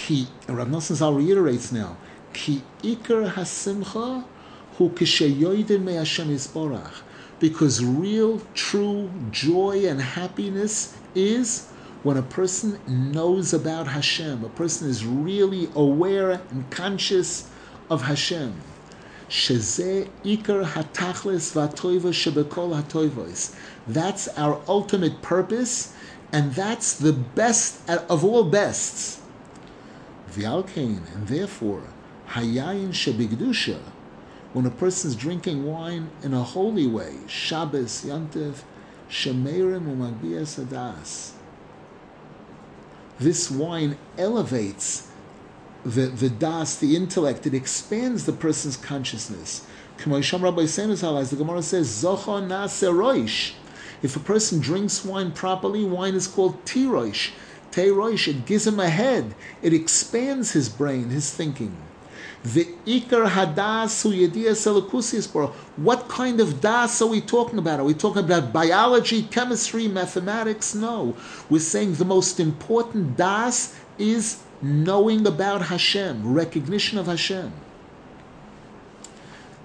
[0.10, 1.96] Ki, Rav Nosson Zal reiterates now,
[2.34, 4.24] Ki ikar hasimcha
[4.76, 7.04] hu kishayoidin me Hashem yisborach.
[7.38, 11.68] Because real, true joy and happiness is
[12.02, 17.48] when a person knows about Hashem, a person is really aware and conscious
[17.88, 18.56] of Hashem.
[23.88, 25.94] That's our ultimate purpose,
[26.32, 29.19] and that's the best of all bests.
[30.40, 31.84] V'alkein, and therefore,
[32.30, 33.80] hayayin shebigdusha,
[34.54, 38.64] when a person is drinking wine in a holy way, Shabbos, Yantiv,
[39.10, 41.34] Shemerim u'magbias adas
[43.20, 45.08] this wine elevates
[45.86, 49.66] the, the das, the intellect, it expands the person's consciousness.
[49.98, 52.06] As the Gemara says,
[54.02, 57.32] If a person drinks wine properly, wine is called tiroish.
[57.72, 59.36] Teiroish, it gives him a head.
[59.62, 61.76] It expands his brain, his thinking.
[62.44, 67.82] The ikar hadas yediyas What kind of das are we talking about?
[67.82, 70.74] Are we talking about biology, chemistry, mathematics?
[70.74, 71.18] No.
[71.50, 77.52] We're saying the most important das is knowing about Hashem, recognition of Hashem.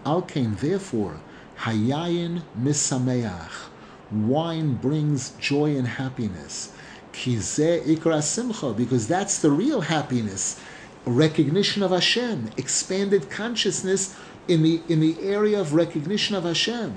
[0.05, 1.21] Alkain, therefore,
[1.61, 3.69] hayayin misameach.
[4.11, 6.73] Wine brings joy and happiness.
[7.15, 10.61] Ikra simcha, because that's the real happiness
[11.07, 14.17] recognition of Hashem, expanded consciousness
[14.49, 16.95] in the in the area of recognition of Hashem.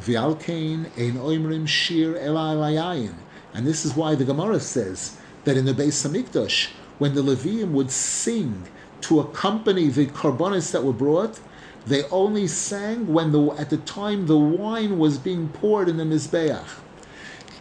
[0.00, 3.14] V'alkein ein oimrim shir elayayin.
[3.54, 7.70] And this is why the Gemara says that in the Beis Hamikdash, when the Levium
[7.72, 8.68] would sing
[9.00, 11.40] to accompany the korbanos that were brought,
[11.86, 16.04] they only sang when the at the time the wine was being poured in the
[16.04, 16.66] mizbeach.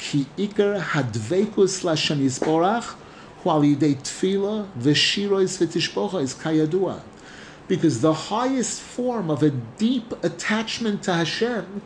[0.07, 2.95] Ki ikar hadvekus lashem yisborach
[3.43, 7.01] tefillah v'shirois v'tishbocha kayadua.
[7.67, 11.81] Because the highest form of a deep attachment to Hashem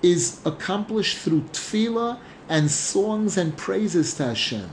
[0.00, 4.70] is accomplished through tefillah and songs and praises to Hashem.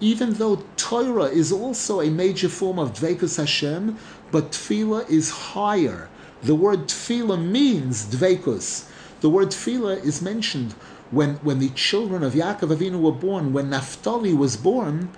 [0.00, 3.98] Even though Torah is also a major form of Dvekus Hashem,
[4.30, 6.08] but tefillah is higher.
[6.42, 8.88] The word tefillah means Dvekus.
[9.20, 10.74] The word tefillah is mentioned
[11.10, 15.10] when, when the children of Yaakov Avinu were born, when Naphtali was born,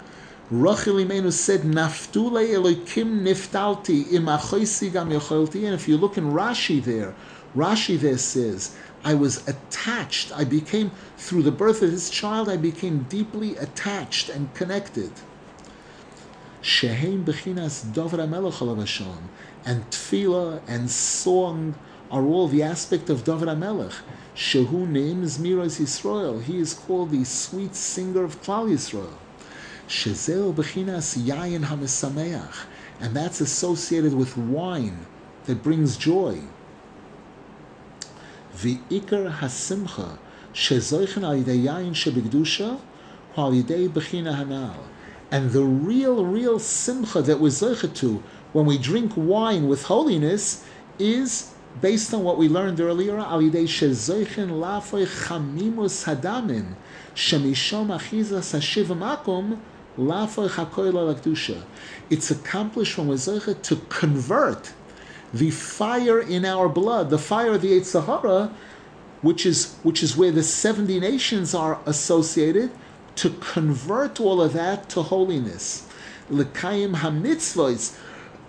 [0.51, 4.11] Rachel Imenu said, Naftule Elokim niftalti
[4.93, 5.11] gam.
[5.13, 7.15] And if you look in Rashi there,
[7.57, 10.33] Rashi there says, I was attached.
[10.37, 15.13] I became, through the birth of this child, I became deeply attached and connected.
[16.63, 19.19] Sheheim bechinas Dovid HaMelech
[19.65, 21.75] and tefillah and song
[22.11, 23.93] are all the aspect of David Melech.
[24.41, 26.43] Shehu names Miras Yisrael.
[26.43, 29.13] He is called the sweet singer of Klal Yisrael.
[29.87, 32.65] Shezeu Bechinas Yayin HaMesameach.
[33.01, 35.07] And that's associated with wine
[35.45, 36.41] that brings joy.
[38.57, 40.17] V'ikar Hasimcha
[40.55, 42.81] Shezoichen Al Yidei Yayin Shebegdusha
[43.37, 44.77] Yidei Bechina Hanal.
[45.31, 48.23] And the real, real simcha that we're to
[48.55, 50.65] when we drink wine with holiness
[50.99, 56.75] is based on what we learned earlier, al yidei shezoichen lafoy chamimus hadamin,
[57.15, 59.59] shemishom achizas hashiv makom,
[59.97, 61.63] lafoy chakoy lakdusha.
[62.09, 64.73] It's accomplished when we're to convert
[65.33, 68.53] the fire in our blood, the fire of the Yetzer Hara,
[69.23, 72.71] which is which is where the seventy nations are associated,
[73.15, 75.87] to convert all of that to holiness.
[76.31, 77.97] Lekayim hamitzvos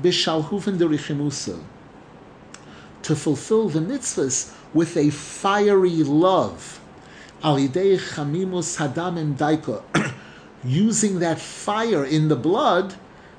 [0.00, 1.62] b'shalhufen derichimusa
[3.02, 6.80] to fulfill the mitzvahs with a fiery love.
[7.42, 8.76] Alidei chamimus
[9.36, 9.82] daiko,
[10.64, 12.94] using that fire in the blood,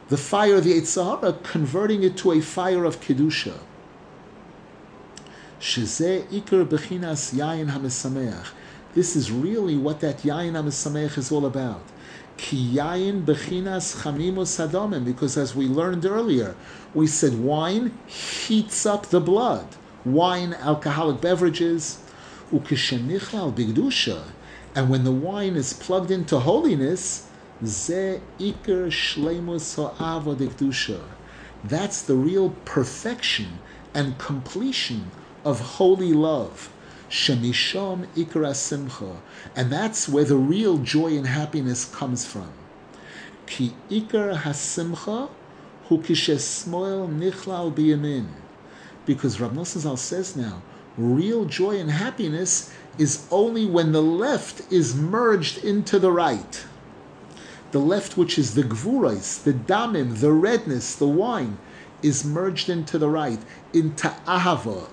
[0.09, 3.57] the fire of the Yetzer Hara, converting it to a fire of kedusha.
[6.65, 7.31] Bechinas.
[8.93, 11.83] This is really what that yayin hamesameach is all about.
[12.37, 16.55] Ki bechinas chamimus hadamim, because as we learned earlier,
[16.93, 19.67] we said wine heats up the blood.
[20.03, 21.99] Wine, alcoholic beverages,
[22.51, 24.23] bigdusha,
[24.75, 27.27] and when the wine is plugged into holiness,
[27.63, 28.19] ze
[31.63, 33.59] That's the real perfection
[33.93, 35.11] and completion
[35.45, 36.69] of holy love.
[39.55, 42.51] And that's where the real joy and happiness comes from.
[43.45, 45.29] Ki ikar hasimcha
[45.91, 46.67] Because
[49.41, 50.61] Rav Nosson says now,
[50.97, 56.65] real joy and happiness is only when the left is merged into the right.
[57.71, 61.57] The left, which is the gvurais, the damim, the redness, the wine,
[62.01, 63.39] is merged into the right,
[63.73, 64.87] into ahava.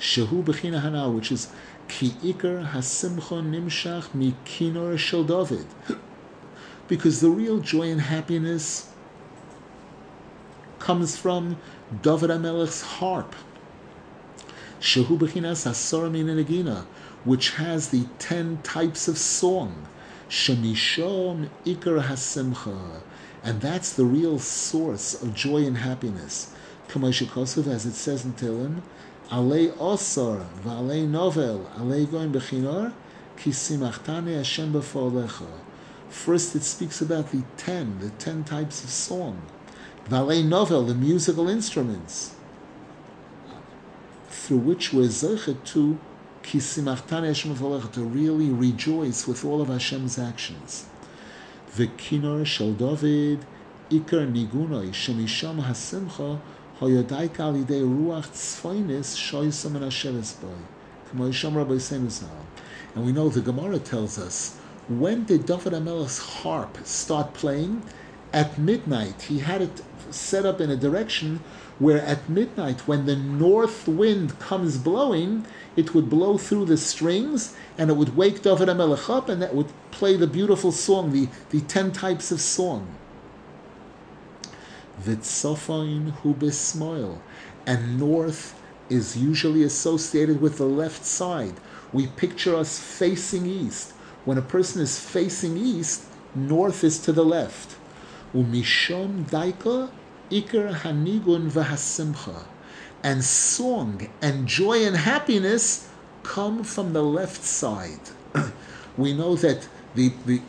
[0.00, 1.48] Shehu b'china hanal, which is
[1.88, 5.66] ki ikar hasimcha nimshach mikinor shel David.
[6.86, 8.90] Because the real joy and happiness
[10.78, 11.56] comes from
[12.02, 13.34] David HaMelech's harp.
[14.80, 16.84] Shehu b'chinas asor min
[17.24, 19.86] which has the ten types of song.
[20.28, 23.00] Shemishom ikar hasimcha.
[23.42, 26.54] And that's the real source of joy and happiness.
[26.88, 28.82] Kamashikosuv, as it says in Tehillim,
[29.30, 32.92] Alei osor v'alei novel alei goin bechinor
[33.38, 35.63] ki simachtani Hashem b'folecha.
[36.14, 39.42] First, it speaks about the ten, the ten types of song.
[40.08, 42.34] V'alei novel, the musical instruments,
[44.28, 45.98] through which we're zochet to
[46.42, 50.86] kisimachtan Hashem to really rejoice with all of Hashem's actions.
[51.76, 53.44] V'kinor shel David
[53.90, 56.40] ikar nigunoi shemisham hasimcha
[56.80, 56.90] and
[63.06, 64.58] we know the Gemara tells us
[64.88, 67.82] when did David HaMelech's harp start playing?
[68.32, 69.22] At midnight.
[69.22, 71.40] He had it set up in a direction
[71.78, 77.56] where at midnight, when the north wind comes blowing, it would blow through the strings
[77.78, 81.28] and it would wake David HaMelech up and that would play the beautiful song, the,
[81.50, 82.88] the ten types of song.
[85.00, 87.18] Vitzofain hu.
[87.66, 88.60] And north
[88.90, 91.54] is usually associated with the left side.
[91.92, 93.93] We picture us facing east.
[94.24, 96.04] When a person is facing east,
[96.34, 97.76] north is to the left.
[98.34, 99.90] Umishom daika
[100.30, 102.44] ikar hanigun v'hasimcha.
[103.02, 105.88] And song and joy and happiness
[106.22, 108.00] come from the left side.
[108.96, 110.40] we know that the, the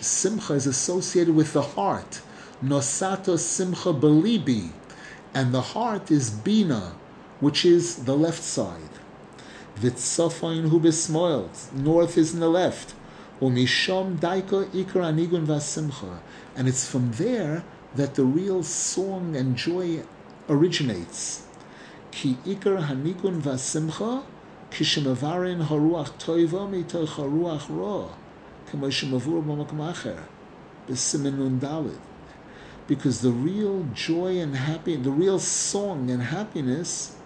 [0.00, 2.20] simcha is associated with the heart
[2.62, 4.70] nosato simcha belibi,
[5.34, 6.94] and the heart is bina,
[7.40, 8.90] which is the left side.
[9.78, 12.94] Vitzofain hu north is in the left.
[13.42, 16.20] Umishom daiko ikra anigun vasimcha,
[16.56, 17.64] and it's from there
[17.96, 20.04] that the real song and joy
[20.48, 21.42] originates.
[22.12, 24.22] Ki ikar hanigun vasimcha,
[24.70, 28.14] kishemavarin haruach toiva mitoch haruach ra,
[28.70, 30.22] kamo shemavur b'makom acher,
[30.88, 31.98] b'simen dalid
[32.86, 37.16] because the real joy and happiness, the real song and happiness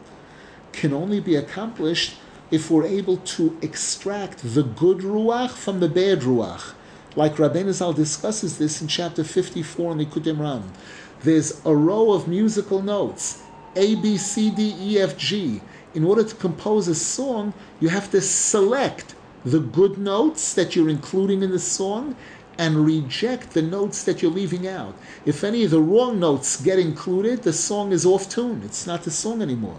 [0.73, 2.15] can only be accomplished
[2.51, 6.75] if we're able to extract the good ruach from the bad ruach.
[7.17, 10.69] Like Rabbeinu Zal discusses this in chapter 54 in Likutei Moharan.
[11.23, 13.43] There's a row of musical notes,
[13.75, 15.61] A, B, C, D, E, F, G.
[15.95, 20.91] In order to compose a song, you have to select the good notes that you're
[20.91, 22.17] including in the song
[22.59, 24.95] and reject the notes that you're leaving out.
[25.25, 28.63] If any of the wrong notes get included, the song is off tune.
[28.65, 29.79] It's not the song anymore.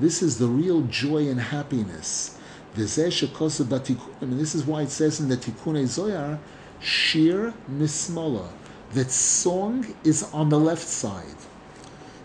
[0.00, 2.38] This is the real joy and happiness.
[2.74, 6.38] And this is why it says in the Tikkunei Zohar,
[6.80, 8.48] Shir Mismola,
[8.94, 11.36] that song is on the left side.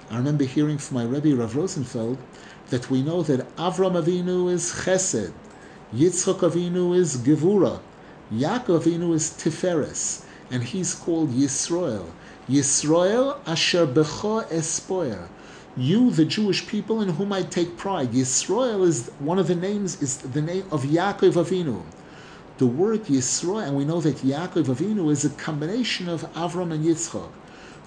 [0.10, 2.18] I remember hearing from my Rebbe Rav Rosenfeld
[2.70, 5.34] that we know that Avram Avinu is Chesed,
[5.94, 7.82] Yitzchak Avinu is Gevura,
[8.32, 12.06] Yaakov Avinu is Tiferes, and he's called Yisrael.
[12.48, 15.28] Yisrael Asher Becho Espoir.
[15.78, 18.12] You, the Jewish people, in whom I take pride.
[18.14, 21.84] Yisrael is one of the names is the name of Yaakov Avinu.
[22.60, 26.86] The word Yisrael, and we know that Yaakov Avinu is a combination of Avram and
[26.86, 27.30] Yitzchak.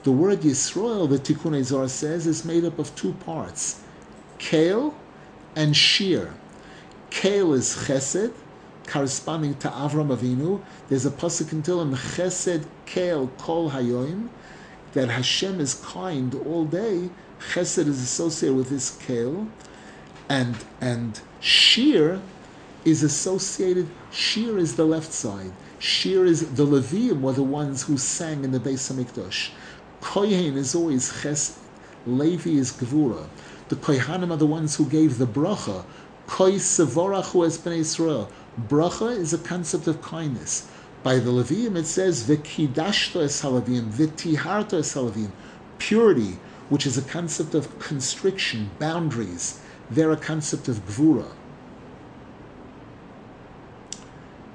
[0.02, 3.80] The word Yisrael, the Tikkunei Zohar says, is made up of two parts,
[4.38, 4.94] Kale
[5.56, 6.34] and Shir.
[7.08, 8.34] Kale is Chesed,
[8.86, 10.62] corresponding to Avram Avinu.
[10.90, 14.28] There's a pasuk in Tehillim, Chesed Kale Kol Hayoim,
[14.92, 17.08] that Hashem is kind all day.
[17.40, 19.46] Chesed is associated with this Kale,
[20.28, 22.20] and and Shir
[22.84, 23.88] is associated.
[24.10, 25.52] Shir is the left side.
[25.78, 29.50] Shir is the Levium were the ones who sang in the Beis Hamikdash.
[30.00, 31.56] Kohen is always Chesed.
[32.06, 33.26] Levi is Gevura.
[33.68, 35.84] The Kohanim are the ones who gave the bracha.
[36.26, 38.30] Koi Sevorachu es Bnei Israel.
[38.68, 40.68] Bracha is a concept of kindness.
[41.02, 45.30] By the Levium, it says v'kidashto es halavim, v'tiharto es halavim,
[45.78, 46.38] purity,
[46.68, 49.60] which is a concept of constriction, boundaries.
[49.90, 51.30] They're a concept of gvura.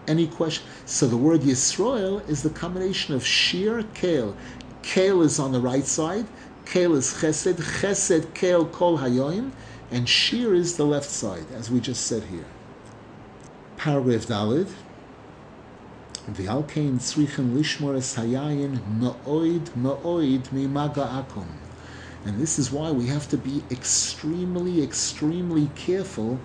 [0.08, 0.66] Any question?
[0.86, 4.36] So the word Yisrael is the combination of shir kale.
[4.82, 6.28] Kale is on the right side.
[6.66, 7.56] Kale is chesed.
[7.56, 9.52] Chesed kale kol hayoim.
[9.92, 12.46] And shir is the left side, as we just said here
[13.84, 14.70] paragraph Dalid.
[16.32, 21.63] V'alkein tzrichen lishmor es hayayin ma'oid ma'oid akum.
[22.26, 26.40] And this is why we have to be extremely, extremely careful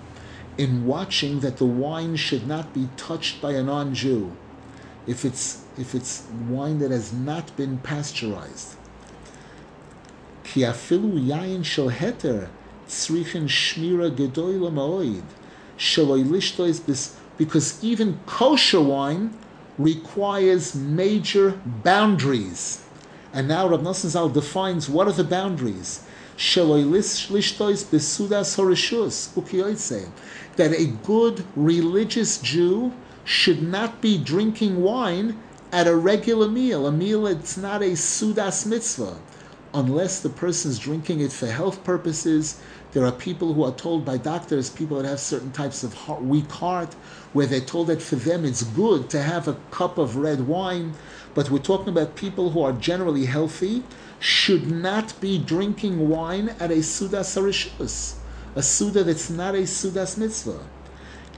[0.56, 4.32] in watching that the wine should not be touched by a non-Jew.
[5.06, 8.74] If it's if it's wine that has not been pasteurized.
[16.86, 19.38] Bis because even kosher wine
[19.78, 22.82] requires major boundaries.
[23.38, 26.00] And now Rav Nosson Zal defines what are the boundaries.
[30.56, 35.38] That a good religious Jew should not be drinking wine
[35.70, 39.18] at a regular meal, a meal that's not a sudas mitzvah,
[39.72, 42.58] unless the person is drinking it for health purposes.
[42.92, 46.22] There are people who are told by doctors, people that have certain types of heart,
[46.22, 46.94] weak heart,
[47.34, 50.94] where they're told that for them it's good to have a cup of red wine,
[51.34, 53.82] but we're talking about people who are generally healthy,
[54.20, 58.14] should not be drinking wine at a Sudas Harishus,
[58.56, 60.64] a Suda that's not a Sudas Mitzvah.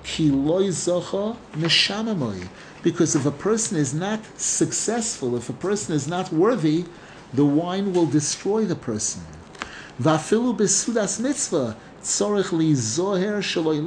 [0.04, 2.48] Ki loy zocha neshamamoi.
[2.82, 6.86] Because if a person is not successful, if a person is not worthy,
[7.34, 9.22] the wine will destroy the person.
[10.00, 13.84] Vafilu besudas mitzvah, tzorich li zoher shaloi.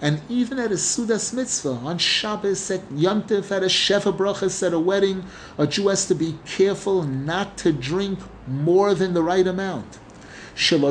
[0.00, 4.72] And even at a Sudas mitzvah, on Shabbos, at Yontif, at a Sheva Brachas, at
[4.72, 5.24] a wedding,
[5.56, 10.00] a Jew has to be careful not to drink more than the right amount.
[10.68, 10.88] That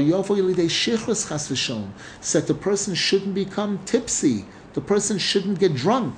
[2.48, 6.16] the person shouldn't become tipsy, the person shouldn't get drunk.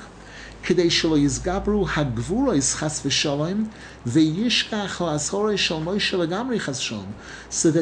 [0.62, 0.90] So that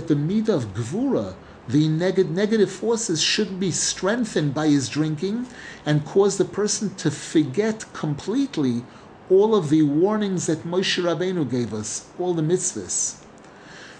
[0.07, 1.35] the midah of gvura,
[1.67, 5.47] the neg- negative forces should be strengthened by his drinking
[5.85, 8.83] and cause the person to forget completely
[9.29, 13.15] all of the warnings that Moshe Rabbeinu gave us, all the mitzvahs.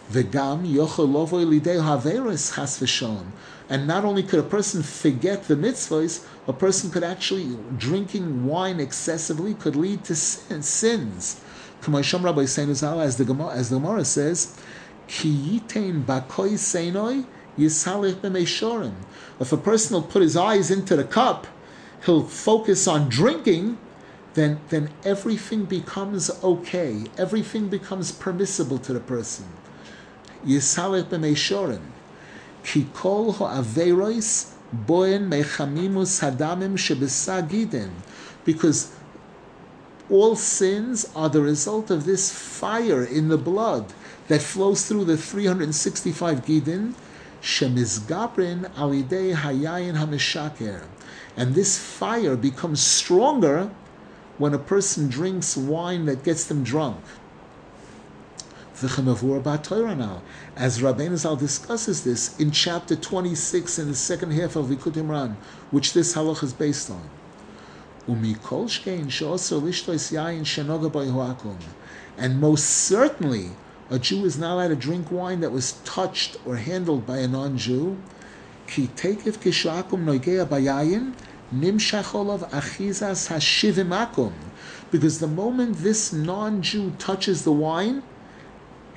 [0.10, 0.66] Vegam
[1.84, 2.52] haveres
[3.70, 8.80] And not only could a person forget the mitzvahs, a person could actually, drinking wine
[8.80, 11.42] excessively could lead to sin, sins.
[11.86, 14.58] As the Gemara, as the Gemara says,
[15.08, 17.26] Ki seinoi
[19.40, 21.48] if a person will put his eyes into the cup,
[22.06, 23.80] he'll focus on drinking,
[24.36, 27.06] then, then everything becomes okay.
[27.18, 29.46] Everything becomes permissible to the person.
[30.46, 31.82] Yisalech b'meishorim.
[32.68, 37.92] Ki kol ha'averois boen mechamimus hadamim shebesagiden.
[38.44, 38.92] Because
[40.10, 43.94] all sins are the result of this fire in the blood
[44.28, 46.94] that flows through the 365 gidin,
[47.42, 50.84] shemizgabrin alidei hayayin hamishaker.
[51.38, 53.72] And this fire becomes stronger
[54.38, 57.00] when a person drinks wine that gets them drunk.
[58.80, 58.92] As
[60.82, 65.36] Rabbeinu Zal discusses this in chapter 26 in the second half of Likutei Moharan,
[65.72, 67.02] which this halach is based on.
[72.18, 73.50] And most certainly,
[73.90, 77.28] a Jew is not allowed to drink wine that was touched or handled by a
[77.28, 77.98] non-Jew.
[84.92, 88.04] Because the moment this non-Jew touches the wine,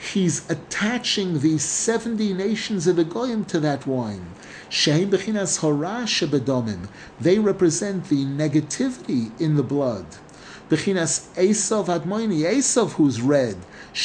[0.00, 4.24] he's attaching the 70 nations of the Goyim to that wine.
[4.80, 5.04] They
[7.38, 10.06] represent the negativity in the blood.
[10.70, 13.56] Esav Admoini, Esav who's red.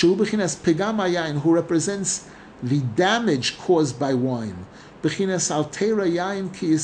[0.02, 2.26] Who represents
[2.62, 4.66] the damage caused by wine.
[5.04, 6.78] Altera Yain Ki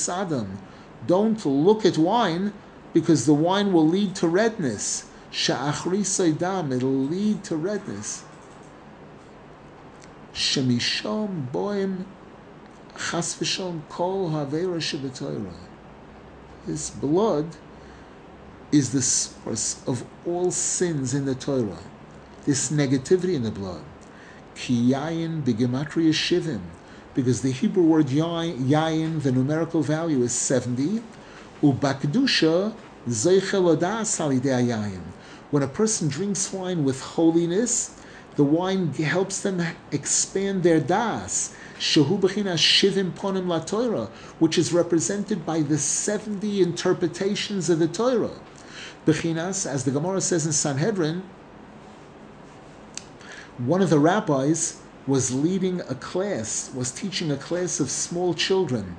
[1.07, 2.53] Don't look at wine
[2.93, 5.05] because the wine will lead to redness.
[5.31, 8.23] Sha'achri Saidam, it'll lead to redness.
[10.33, 12.05] Shemishom Boim
[12.95, 15.53] v'shom kol havera shebetoira.
[16.65, 17.55] This blood
[18.71, 21.79] is the source of all sins in the Torah.
[22.45, 23.83] This negativity in the blood.
[24.55, 26.61] Ki yayin shivim.
[27.13, 31.01] Because the Hebrew word yayin, the numerical value is 70.
[31.61, 32.73] Ubakdusha
[33.07, 35.01] zeichel yayin.
[35.49, 38.00] When a person drinks wine with holiness,
[38.35, 39.61] the wine helps them
[39.91, 41.53] expand their das.
[41.79, 48.39] Shehu Shivim Ponim La Torah, which is represented by the 70 interpretations of the Torah.
[49.05, 51.23] Bechinas, as the Gemara says in Sanhedrin,
[53.57, 58.95] one of the rabbis was leading a class, was teaching a class of small children,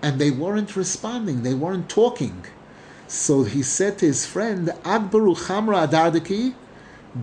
[0.00, 2.44] and they weren't responding, they weren't talking.
[3.06, 6.54] So he said to his friend, Agbaru Chamra Adardaki,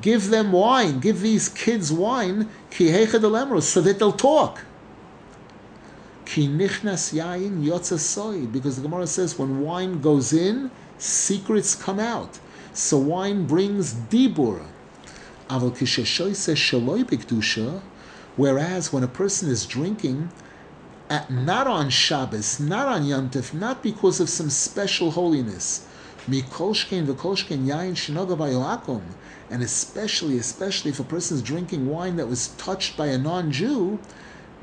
[0.02, 4.62] give them wine, give these kids wine, Ki so that they'll talk.
[6.26, 12.40] Ki nichnas yain because the Gemara says when wine goes in, secrets come out.
[12.74, 14.64] So wine brings dibur.
[15.50, 15.72] Aval
[17.06, 17.82] bikdusha,
[18.36, 20.30] whereas when a person is drinking,
[21.10, 25.88] at, not on Shabbos, not on Yom Tov, not because of some special holiness,
[26.30, 29.02] mikolshkein v'kolshkein yain shinoga
[29.52, 34.00] and especially, especially if a person is drinking wine that was touched by a non-Jew,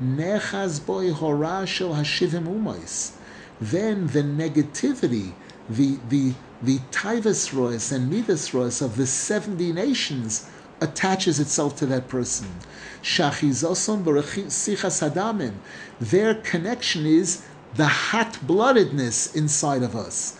[0.01, 3.11] nechaz boy horashel hashivim umais.
[3.59, 5.33] Then the negativity,
[5.69, 10.49] the the the tivus rois and midas rois of the seventy nations
[10.79, 12.47] attaches itself to that person.
[15.99, 17.41] Their connection is
[17.75, 20.37] the hot-bloodedness inside of us.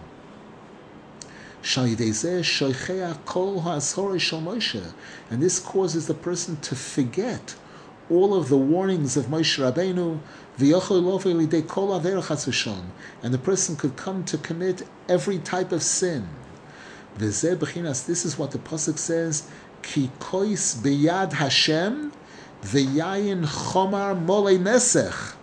[1.76, 1.96] And
[5.42, 7.54] this causes the person to forget
[8.08, 10.20] all of the warnings of Moshe Rabbeinu,
[13.22, 16.28] and the person could come to commit every type of sin.
[17.18, 19.44] This is what the pasuk says:
[19.82, 22.12] "Ki kois beyad Hashem
[22.62, 25.34] v'yayin chomar molei mesech,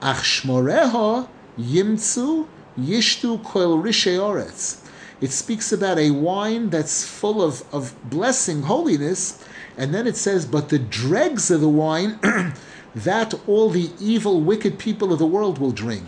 [0.00, 2.46] ach shmoreho yimtzu
[2.78, 4.78] yishtu koil risheoretz."
[5.22, 9.38] It speaks about a wine that's full of, of blessing, holiness,
[9.78, 12.18] and then it says, but the dregs of the wine,
[12.96, 16.04] that all the evil, wicked people of the world will drink.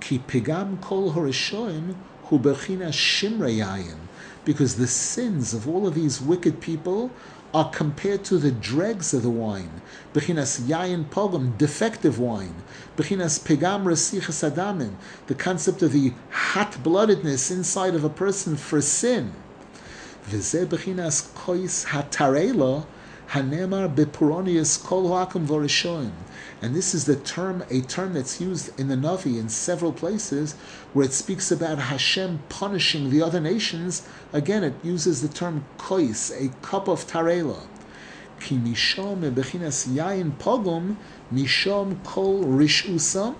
[0.00, 3.96] Ki pigam kol horishoim hu shimre
[4.44, 7.10] because the sins of all of these wicked people
[7.52, 9.80] are compared to the dregs of the wine.
[10.14, 12.54] Bechinas yayin pogam, defective wine.
[12.96, 14.94] Bechinas pegam resichas adamim,
[15.26, 19.32] the concept of the hot-bloodedness inside of a person for sin.
[20.28, 22.86] V'zeh bechinas kois hatarela
[23.30, 25.46] Hanemar bepuronius kol hakum.
[26.62, 30.54] And this is the term, a term that's used in the Navi in several places
[30.92, 34.06] where it speaks about Hashem punishing the other nations.
[34.32, 37.62] Again, it uses the term kois, a cup of tarela.
[38.40, 40.96] Yain pogum
[41.32, 43.36] mishom kol rishusam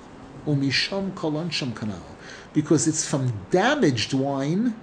[0.46, 2.00] umishom kol kanal.
[2.54, 4.74] Because it's from damaged wine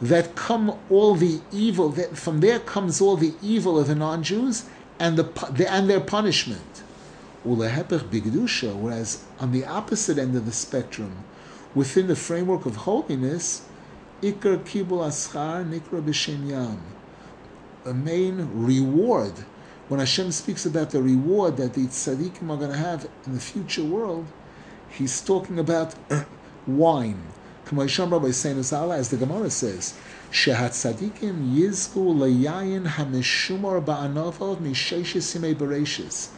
[0.00, 1.88] that come all the evil.
[1.88, 4.66] That from there comes all the evil of the non-Jews
[5.00, 6.71] and the and their punishment.
[7.46, 8.74] Ulehepech bigdusha.
[8.74, 11.24] Whereas on the opposite end of the spectrum,
[11.74, 13.62] within the framework of holiness,
[14.22, 16.80] ikar kibul aschar nikra b'shem yam.
[17.84, 19.32] A main reward.
[19.88, 23.40] When Hashem speaks about the reward that the tzaddikim are going to have in the
[23.40, 24.26] future world,
[24.92, 25.94] He's talking about
[26.66, 27.22] wine
[27.64, 29.94] as the Gemara says,
[30.30, 36.28] Shehat Tzadikim Yizku Layayin Hamishumar Ba'anavov Misheshis Yimei Bereshis.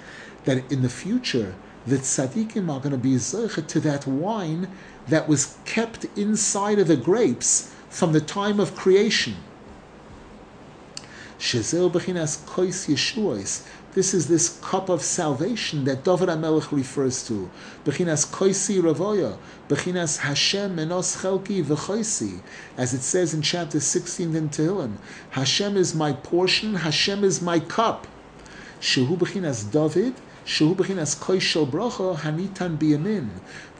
[0.45, 1.55] That in the future,
[1.87, 4.69] the tzaddikim are going to be zeichet to that wine
[5.09, 9.37] that was kept inside of the grapes from the time of creation.
[13.95, 17.51] This is this cup of salvation that David HaMelech refers to.
[17.85, 19.37] Bechinas koisi ravoya,
[19.69, 22.41] bechinas Hashem menos chelki v'choisi,
[22.77, 24.97] as it says in chapter 16 in Tehillim.
[25.31, 28.07] Hashem is my portion, Hashem is my cup.
[28.81, 30.15] Shehu bechinas David,
[32.19, 33.29] Hanitan biyamin.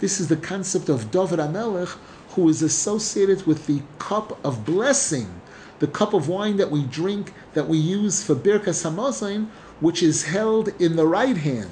[0.01, 1.99] This is the concept of David HaMelech,
[2.31, 5.43] who is associated with the cup of blessing,
[5.79, 9.49] the cup of wine that we drink, that we use for Birkas Hamazon,
[9.81, 11.71] which is held in the right hand.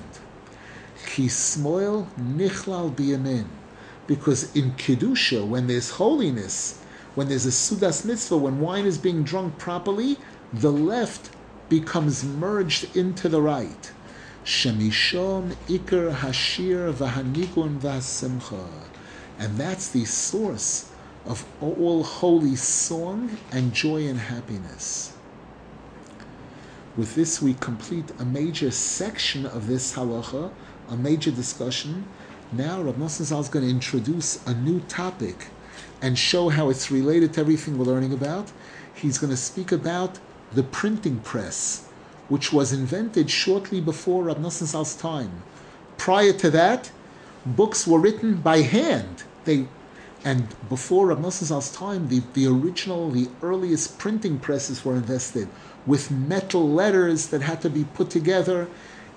[1.16, 2.06] Nichlal
[2.94, 3.46] biyamin.
[4.06, 6.82] Because in Kedusha, when there's holiness,
[7.14, 10.18] when there's a Sudas mitzvah, when wine is being drunk properly,
[10.52, 11.30] the left
[11.68, 13.92] becomes merged into the right.
[14.44, 18.66] Shemishom ikar hashir v'hanigun v'hasimcha.
[19.38, 20.90] And that's the source
[21.24, 25.12] of all holy song and joy and happiness.
[26.96, 30.50] With this, we complete a major section of this halacha,
[30.90, 32.06] a major discussion.
[32.52, 35.48] Now, Rav Nosson Zal is going to introduce a new topic
[36.02, 38.52] and show how it's related to everything we're learning about.
[38.94, 40.18] He's going to speak about
[40.52, 41.88] the printing press,
[42.32, 45.42] which was invented shortly before Rav Nosson Zal's time.
[45.98, 46.90] Prior to that,
[47.44, 49.24] books were written by hand.
[49.44, 49.66] They
[50.24, 55.46] and before Rav Nosson Zal's time, the, the original, the earliest printing presses were invented
[55.84, 58.66] with metal letters that had to be put together.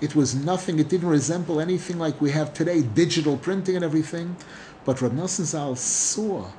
[0.02, 4.36] It was nothing, it didn't resemble anything like we have today, digital printing and everything.
[4.84, 6.50] But Rav Nosson Zal saw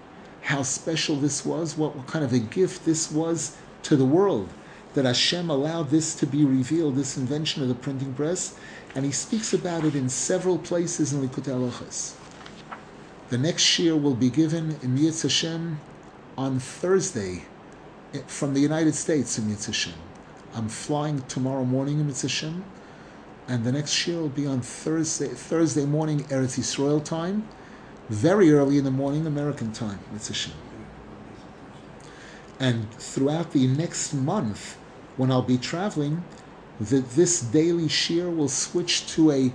[0.41, 4.49] how special this was, what, what kind of a gift this was to the world,
[4.98, 8.58] that Hashem allowed this to be revealed, this invention of the printing press,
[8.95, 12.16] and he speaks about it in several places in Likutei Halachos.
[13.30, 15.80] The next year will be given in Yitz Hashem
[16.36, 17.45] on Thursday,
[18.16, 19.93] eh, from the United States in Mitzvah
[20.56, 22.56] I'm flying tomorrow morning in Mitzvah
[23.48, 27.48] and the next shiur will be on Thursday Thursday morning Eretz Yisrael time,
[28.10, 30.56] very early in the morning American time, Mitzvah
[32.60, 34.76] And throughout the next month,
[35.18, 36.24] when I'll be traveling,
[36.80, 39.51] the, this daily shiur will switch to a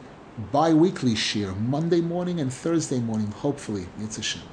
[0.53, 4.52] bi-weekly shiur, Monday morning and Thursday morning, hopefully, Mitzvah